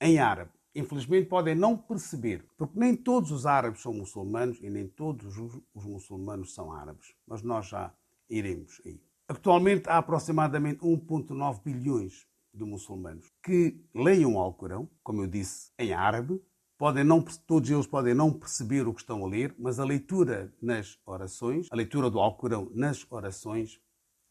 em 0.00 0.18
árabe. 0.18 0.50
Infelizmente, 0.78 1.28
podem 1.28 1.54
não 1.54 1.76
perceber, 1.76 2.44
porque 2.56 2.78
nem 2.78 2.94
todos 2.94 3.30
os 3.30 3.46
árabes 3.46 3.82
são 3.82 3.92
muçulmanos 3.92 4.58
e 4.62 4.70
nem 4.70 4.86
todos 4.86 5.36
os 5.74 5.84
muçulmanos 5.84 6.54
são 6.54 6.72
árabes. 6.72 7.14
Mas 7.26 7.42
nós 7.42 7.66
já 7.66 7.92
iremos 8.30 8.80
aí. 8.84 9.00
Atualmente 9.28 9.88
há 9.88 9.98
aproximadamente 9.98 10.80
1,9 10.80 11.62
bilhões 11.62 12.26
de 12.54 12.64
muçulmanos 12.64 13.30
que 13.42 13.84
leiam 13.94 14.36
o 14.36 14.38
Alcorão, 14.38 14.88
como 15.02 15.22
eu 15.22 15.26
disse, 15.26 15.70
em 15.78 15.92
árabe. 15.92 16.40
Podem 16.78 17.02
não, 17.02 17.20
todos 17.46 17.68
eles 17.68 17.86
podem 17.86 18.14
não 18.14 18.32
perceber 18.32 18.86
o 18.86 18.94
que 18.94 19.00
estão 19.00 19.24
a 19.24 19.28
ler, 19.28 19.54
mas 19.58 19.80
a 19.80 19.84
leitura 19.84 20.54
nas 20.62 20.96
orações, 21.04 21.66
a 21.70 21.76
leitura 21.76 22.08
do 22.08 22.20
Alcorão 22.20 22.70
nas 22.72 23.04
orações, 23.10 23.80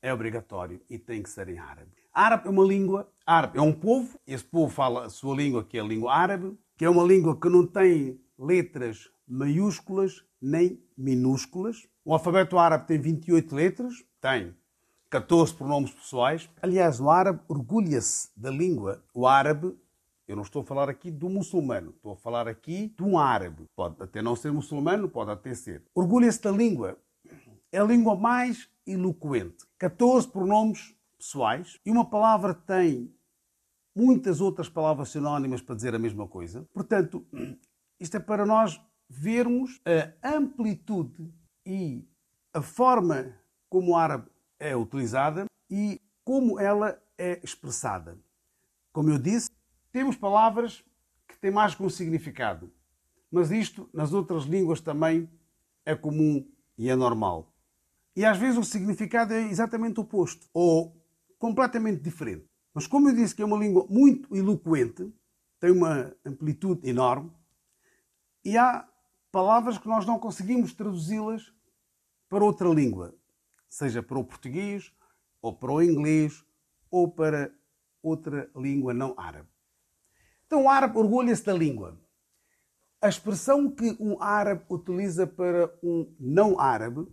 é 0.02 0.14
obrigatório 0.14 0.82
e 0.90 0.98
tem 0.98 1.22
que 1.22 1.30
ser 1.30 1.50
em 1.50 1.60
árabe. 1.60 1.92
Árabe 2.18 2.48
é 2.48 2.50
uma 2.50 2.64
língua, 2.64 3.08
árabe 3.28 3.60
é 3.60 3.62
um 3.62 3.72
povo, 3.72 4.20
esse 4.26 4.44
povo 4.44 4.74
fala 4.74 5.06
a 5.06 5.10
sua 5.12 5.36
língua, 5.36 5.64
que 5.64 5.78
é 5.78 5.82
a 5.82 5.84
língua 5.84 6.12
árabe, 6.12 6.58
que 6.76 6.84
é 6.84 6.90
uma 6.90 7.04
língua 7.04 7.40
que 7.40 7.48
não 7.48 7.64
tem 7.64 8.20
letras 8.40 9.08
maiúsculas 9.28 10.26
nem 10.42 10.82
minúsculas. 10.98 11.88
O 12.04 12.14
alfabeto 12.14 12.58
árabe 12.58 12.88
tem 12.88 13.00
28 13.00 13.54
letras, 13.56 14.04
tem 14.20 14.52
14 15.12 15.54
pronomes 15.54 15.92
pessoais. 15.92 16.50
Aliás, 16.60 17.00
o 17.00 17.08
árabe 17.08 17.40
orgulha-se 17.48 18.32
da 18.36 18.50
língua. 18.50 19.04
O 19.14 19.28
árabe, 19.28 19.78
eu 20.28 20.36
não 20.36 20.42
estou 20.42 20.64
a 20.64 20.66
falar 20.66 20.90
aqui 20.90 21.12
do 21.12 21.30
muçulmano, 21.30 21.92
estou 21.92 22.14
a 22.14 22.18
falar 22.18 22.48
aqui 22.48 22.92
de 22.98 23.04
um 23.04 23.20
árabe. 23.20 23.70
Pode 23.76 24.02
até 24.02 24.24
não 24.24 24.36
ser 24.36 24.52
muçulmano, 24.52 25.08
pode 25.08 25.30
até 25.30 25.54
ser. 25.54 25.84
Orgulha-se 25.94 26.42
da 26.42 26.50
língua. 26.50 26.98
É 27.72 27.78
a 27.78 27.84
língua 27.84 28.16
mais 28.16 28.68
eloquente. 28.88 29.68
14 29.78 30.28
pronomes 30.30 30.97
pessoais 31.18 31.80
e 31.86 31.92
uma 31.92 32.10
palavra 32.10 32.54
tem 32.54 33.14
muitas 33.96 34.40
outras 34.40 34.70
palavras 34.70 35.10
sinónimas 35.10 35.62
para 35.62 35.76
dizer 35.76 35.96
a 35.96 36.00
mesma 36.00 36.28
coisa. 36.28 36.68
Portanto, 36.74 37.26
isto 38.00 38.18
é 38.18 38.20
para 38.20 38.46
nós 38.46 38.80
vermos 39.10 39.82
a 40.22 40.36
amplitude 40.36 41.34
e 41.66 42.08
a 42.54 42.62
forma 42.62 43.34
como 43.70 43.92
o 43.92 43.96
árabe 43.96 44.30
é 44.60 44.76
utilizada 44.76 45.46
e 45.70 46.02
como 46.24 46.60
ela 46.60 47.02
é 47.18 47.40
expressada. 47.44 48.18
Como 48.92 49.10
eu 49.10 49.18
disse, 49.18 49.50
temos 49.92 50.16
palavras 50.16 50.84
que 51.28 51.38
têm 51.38 51.52
mais 51.52 51.74
que 51.74 51.84
um 51.84 51.90
significado, 51.90 52.72
mas 53.32 53.52
isto 53.52 53.90
nas 53.94 54.14
outras 54.14 54.44
línguas 54.44 54.82
também 54.82 55.30
é 55.86 55.96
comum 55.96 56.46
e 56.78 56.90
é 56.90 56.96
normal. 56.96 57.54
E 58.16 58.26
às 58.26 58.38
vezes 58.38 58.58
o 58.58 58.64
significado 58.64 59.34
é 59.34 59.42
exatamente 59.42 60.00
oposto 60.00 60.48
ou 60.54 60.96
completamente 61.38 62.02
diferente. 62.02 62.50
Mas 62.74 62.88
como 62.88 63.10
eu 63.10 63.16
disse 63.16 63.36
que 63.36 63.42
é 63.42 63.46
uma 63.46 63.58
língua 63.58 63.86
muito 63.90 64.36
eloquente, 64.36 65.14
tem 65.60 65.72
uma 65.72 66.16
amplitude 66.26 66.88
enorme, 66.88 67.32
e 68.46 68.58
há 68.58 68.88
palavras 69.32 69.78
que 69.78 69.88
nós 69.88 70.06
não 70.06 70.20
conseguimos 70.20 70.74
traduzi-las 70.74 71.52
para 72.30 72.44
outra 72.44 72.70
língua, 72.70 73.16
seja 73.70 74.04
para 74.04 74.20
o 74.20 74.24
português, 74.24 74.94
ou 75.42 75.54
para 75.54 75.72
o 75.72 75.82
inglês, 75.82 76.46
ou 76.90 77.12
para 77.12 77.52
outra 78.02 78.50
língua 78.56 78.94
não 78.94 79.14
árabe. 79.18 79.50
Então 80.46 80.64
o 80.64 80.70
árabe 80.70 80.98
orgulha-se 80.98 81.44
da 81.44 81.54
língua. 81.54 82.00
A 83.02 83.10
expressão 83.10 83.70
que 83.70 83.96
um 84.00 84.22
árabe 84.22 84.66
utiliza 84.70 85.28
para 85.28 85.72
um 85.84 86.16
não 86.20 86.60
árabe, 86.60 87.06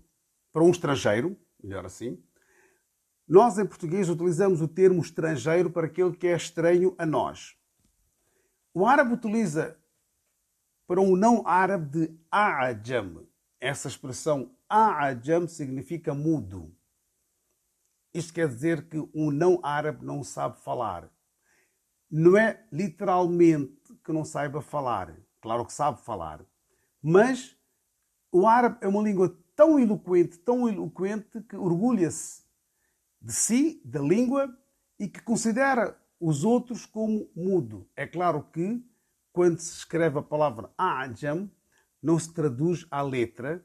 para 0.53 0.63
um 0.63 0.71
estrangeiro, 0.71 1.37
melhor 1.63 1.85
assim, 1.85 2.23
nós 3.27 3.59
em 3.59 3.67
português 3.67 4.09
utilizamos 4.09 4.61
o 4.61 4.69
termo 4.69 5.01
estrangeiro 5.01 5.71
para 5.71 5.87
aquele 5.87 6.15
que 6.15 6.27
é 6.27 6.37
estranho 6.37 6.95
a 6.99 7.07
nós. 7.07 7.57
O 8.73 8.87
árabe 8.87 9.15
utiliza 9.15 9.79
para 10.87 11.01
um 11.01 11.17
não 11.17 11.47
árabe 11.47 11.91
de 12.09 12.19
a'ajam. 12.31 13.27
Essa 13.59 13.89
expressão 13.89 14.55
a'ajam 14.69 15.49
significa 15.49 16.13
mudo. 16.13 16.75
Isto 18.13 18.35
quer 18.35 18.49
dizer 18.49 18.89
que 18.89 18.99
um 19.15 19.31
não 19.31 19.59
árabe 19.63 20.05
não 20.05 20.23
sabe 20.23 20.61
falar. 20.61 21.11
Não 22.11 22.37
é 22.37 22.65
literalmente 22.71 23.95
que 24.05 24.13
não 24.13 24.25
saiba 24.25 24.61
falar. 24.61 25.17
Claro 25.41 25.65
que 25.65 25.73
sabe 25.73 26.01
falar. 26.03 26.45
Mas 27.03 27.57
o 28.31 28.47
árabe 28.47 28.79
é 28.83 28.89
uma 28.89 29.03
língua 29.03 29.37
tão 29.57 29.79
eloquente, 29.79 30.39
tão 30.39 30.69
eloquente, 30.69 31.43
que 31.43 31.57
orgulha-se 31.57 32.44
de 33.25 33.33
si, 33.33 33.81
da 33.83 34.01
língua, 34.01 34.55
e 34.99 35.09
que 35.09 35.23
considera 35.23 35.99
os 36.21 36.45
outros 36.45 36.85
como 36.85 37.31
mudo. 37.35 37.89
É 37.97 38.07
claro 38.07 38.43
que 38.53 38.85
quando 39.33 39.59
se 39.61 39.79
escreve 39.79 40.19
a 40.19 40.23
palavra 40.23 40.71
Ajam, 40.77 41.51
não 42.03 42.19
se 42.19 42.33
traduz 42.35 42.87
à 42.91 43.01
letra, 43.01 43.65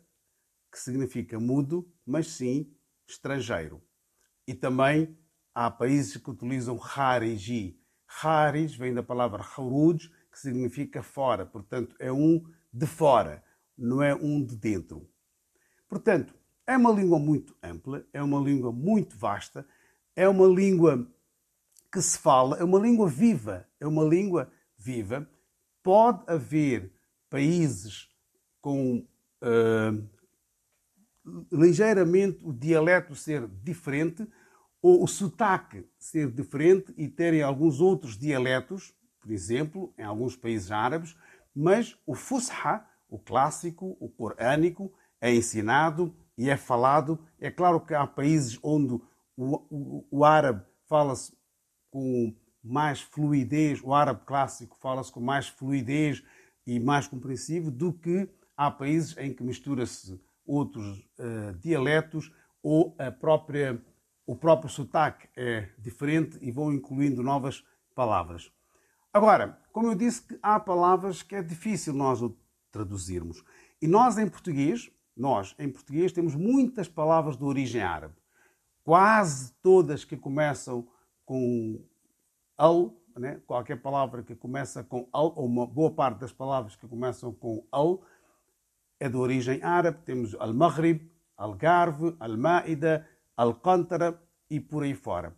que 0.72 0.80
significa 0.80 1.38
mudo, 1.40 1.92
mas 2.06 2.28
sim 2.28 2.74
estrangeiro. 3.06 3.84
E 4.48 4.54
também 4.54 5.18
há 5.54 5.70
países 5.70 6.16
que 6.16 6.30
utilizam 6.30 6.80
Hariji. 6.82 7.78
Harij 8.08 8.78
vem 8.78 8.94
da 8.94 9.04
palavra 9.04 9.44
Haruj, 9.44 10.10
que 10.32 10.40
significa 10.40 11.04
fora, 11.04 11.46
portanto 11.46 11.98
é 12.00 12.12
um 12.12 12.42
de 12.72 12.88
fora, 12.88 13.44
não 13.78 14.02
é 14.02 14.16
um 14.16 14.42
de 14.42 14.56
dentro. 14.56 15.12
Portanto, 15.90 16.39
é 16.70 16.78
uma 16.78 16.92
língua 16.92 17.18
muito 17.18 17.56
ampla, 17.64 18.06
é 18.14 18.22
uma 18.22 18.40
língua 18.40 18.72
muito 18.72 19.18
vasta, 19.18 19.66
é 20.16 20.30
uma 20.30 20.46
língua 20.46 21.12
que 21.92 22.00
se 22.00 22.20
fala, 22.20 22.58
é 22.58 22.64
uma 22.64 22.78
língua 22.78 23.10
viva, 23.10 23.68
é 23.80 23.88
uma 23.88 24.04
língua 24.04 24.52
viva. 24.78 25.28
Pode 25.82 26.22
haver 26.28 26.92
países 27.28 28.08
com 28.62 29.04
uh, 29.44 30.10
ligeiramente 31.52 32.46
o 32.46 32.54
dialeto 32.54 33.16
ser 33.16 33.48
diferente 33.48 34.28
ou 34.80 35.04
o 35.04 35.08
sotaque 35.08 35.90
ser 35.98 36.30
diferente 36.30 36.94
e 36.96 37.08
terem 37.08 37.42
alguns 37.42 37.82
outros 37.82 38.16
dialetos, 38.16 38.94
por 39.20 39.32
exemplo, 39.32 39.92
em 39.98 40.04
alguns 40.04 40.36
países 40.36 40.70
árabes, 40.70 41.18
mas 41.56 41.98
o 42.06 42.14
Fusha, 42.14 42.86
o 43.10 43.18
clássico, 43.18 43.98
o 44.00 44.08
corânico, 44.08 44.94
é 45.20 45.34
ensinado 45.34 46.16
e 46.40 46.50
é 46.50 46.56
falado. 46.56 47.20
É 47.38 47.52
claro 47.52 47.82
que 47.82 47.94
há 47.94 48.08
países 48.08 48.58
onde 48.64 48.94
o, 49.36 49.56
o, 49.70 50.08
o 50.10 50.26
árabe 50.26 50.64
fala-se 50.88 51.38
com 51.92 52.34
mais 52.64 53.02
fluidez, 53.02 53.82
o 53.84 53.94
árabe 53.94 54.22
clássico 54.26 54.78
fala-se 54.80 55.12
com 55.12 55.20
mais 55.20 55.50
fluidez 55.50 56.24
e 56.66 56.80
mais 56.80 57.08
compreensivo 57.08 57.70
do 57.70 57.92
que 57.92 58.30
há 58.56 58.72
países 58.72 59.18
em 59.18 59.34
que 59.34 59.44
mistura-se 59.44 60.20
outros 60.46 61.00
uh, 61.20 61.54
dialetos 61.60 62.34
ou 62.64 62.96
a 62.98 63.12
própria, 63.12 63.82
o 64.26 64.36
próprio 64.36 64.70
sotaque 64.70 65.28
é 65.36 65.70
diferente 65.78 66.38
e 66.42 66.52
vão 66.52 66.72
incluindo 66.72 67.22
novas 67.22 67.66
palavras. 67.94 68.50
Agora, 69.12 69.60
como 69.74 69.88
eu 69.88 69.96
disse, 69.96 70.24
há 70.42 70.60
palavras 70.60 71.22
que 71.22 71.36
é 71.36 71.42
difícil 71.42 71.94
nós 71.94 72.20
traduzirmos. 72.72 73.44
E 73.82 73.88
nós 73.88 74.18
em 74.18 74.28
português, 74.28 74.92
nós 75.20 75.54
em 75.60 75.70
português 75.70 76.14
temos 76.14 76.34
muitas 76.34 76.88
palavras 76.88 77.36
de 77.36 77.44
origem 77.44 77.82
árabe. 77.82 78.16
Quase 78.84 79.54
todas 79.62 80.06
que 80.06 80.16
começam 80.16 80.88
com 81.26 81.84
al, 82.58 82.96
né? 83.18 83.42
qualquer 83.46 83.82
palavra 83.82 84.24
que 84.24 84.34
começa 84.34 84.84
com 84.84 85.08
al, 85.12 85.34
ou 85.36 85.46
uma 85.46 85.68
boa 85.68 85.92
parte 85.92 86.20
das 86.20 86.32
palavras 86.32 86.76
que 86.76 86.88
começam 86.88 87.34
com 87.34 87.68
al, 87.70 88.02
é 88.98 89.10
de 89.10 89.18
origem 89.18 89.62
árabe. 89.62 90.00
Temos 90.06 90.36
al-Maghrib, 90.40 91.02
Algarve, 91.38 92.16
al-Maida, 92.20 93.06
al-Qantara 93.36 94.20
e 94.50 94.60
por 94.60 94.84
aí 94.84 94.96
fora. 94.96 95.36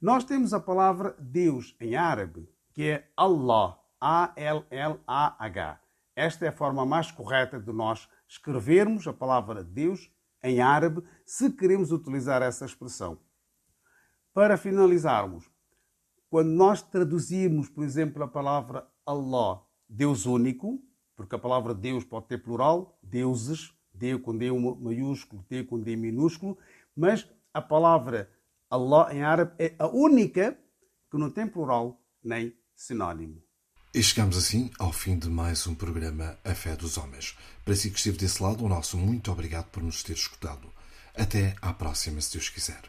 Nós 0.00 0.24
temos 0.24 0.54
a 0.54 0.60
palavra 0.60 1.16
Deus 1.18 1.76
em 1.80 1.96
árabe, 1.96 2.48
que 2.72 2.84
é 2.84 3.10
Allah, 3.16 3.78
A-L-L-A-H. 4.00 5.80
Esta 6.16 6.46
é 6.46 6.48
a 6.48 6.52
forma 6.52 6.86
mais 6.86 7.12
correta 7.12 7.60
de 7.60 7.70
nós 7.70 8.08
escrevermos 8.26 9.06
a 9.06 9.12
palavra 9.12 9.62
Deus 9.62 10.10
em 10.42 10.60
árabe, 10.62 11.02
se 11.26 11.50
queremos 11.50 11.92
utilizar 11.92 12.40
essa 12.40 12.64
expressão. 12.64 13.18
Para 14.32 14.56
finalizarmos, 14.56 15.50
quando 16.30 16.48
nós 16.48 16.80
traduzimos, 16.80 17.68
por 17.68 17.84
exemplo, 17.84 18.22
a 18.22 18.28
palavra 18.28 18.88
Allah, 19.04 19.62
Deus 19.86 20.24
único, 20.24 20.82
porque 21.14 21.34
a 21.34 21.38
palavra 21.38 21.74
Deus 21.74 22.02
pode 22.02 22.28
ter 22.28 22.38
plural, 22.38 22.98
deuses, 23.02 23.74
D 23.92 24.18
com 24.18 24.36
D 24.36 24.50
maiúsculo, 24.52 25.44
D 25.48 25.64
com 25.64 25.80
D 25.80 25.96
minúsculo, 25.96 26.56
mas 26.94 27.28
a 27.52 27.60
palavra 27.60 28.30
Allah 28.70 29.14
em 29.14 29.22
árabe 29.22 29.54
é 29.58 29.74
a 29.78 29.86
única 29.86 30.58
que 31.10 31.18
não 31.18 31.30
tem 31.30 31.46
plural 31.46 32.02
nem 32.22 32.56
sinónimo. 32.74 33.45
E 33.96 34.02
chegamos 34.02 34.36
assim 34.36 34.70
ao 34.78 34.92
fim 34.92 35.18
de 35.18 35.26
mais 35.26 35.66
um 35.66 35.74
programa 35.74 36.38
A 36.44 36.54
Fé 36.54 36.76
dos 36.76 36.98
Homens. 36.98 37.34
Para 37.64 37.74
si 37.74 37.88
que 37.90 37.96
esteve 37.96 38.18
desse 38.18 38.42
lado, 38.42 38.62
o 38.62 38.68
nosso 38.68 38.98
muito 38.98 39.32
obrigado 39.32 39.70
por 39.70 39.82
nos 39.82 40.02
ter 40.02 40.12
escutado. 40.12 40.70
Até 41.14 41.56
à 41.62 41.72
próxima, 41.72 42.20
se 42.20 42.34
Deus 42.34 42.50
quiser. 42.50 42.82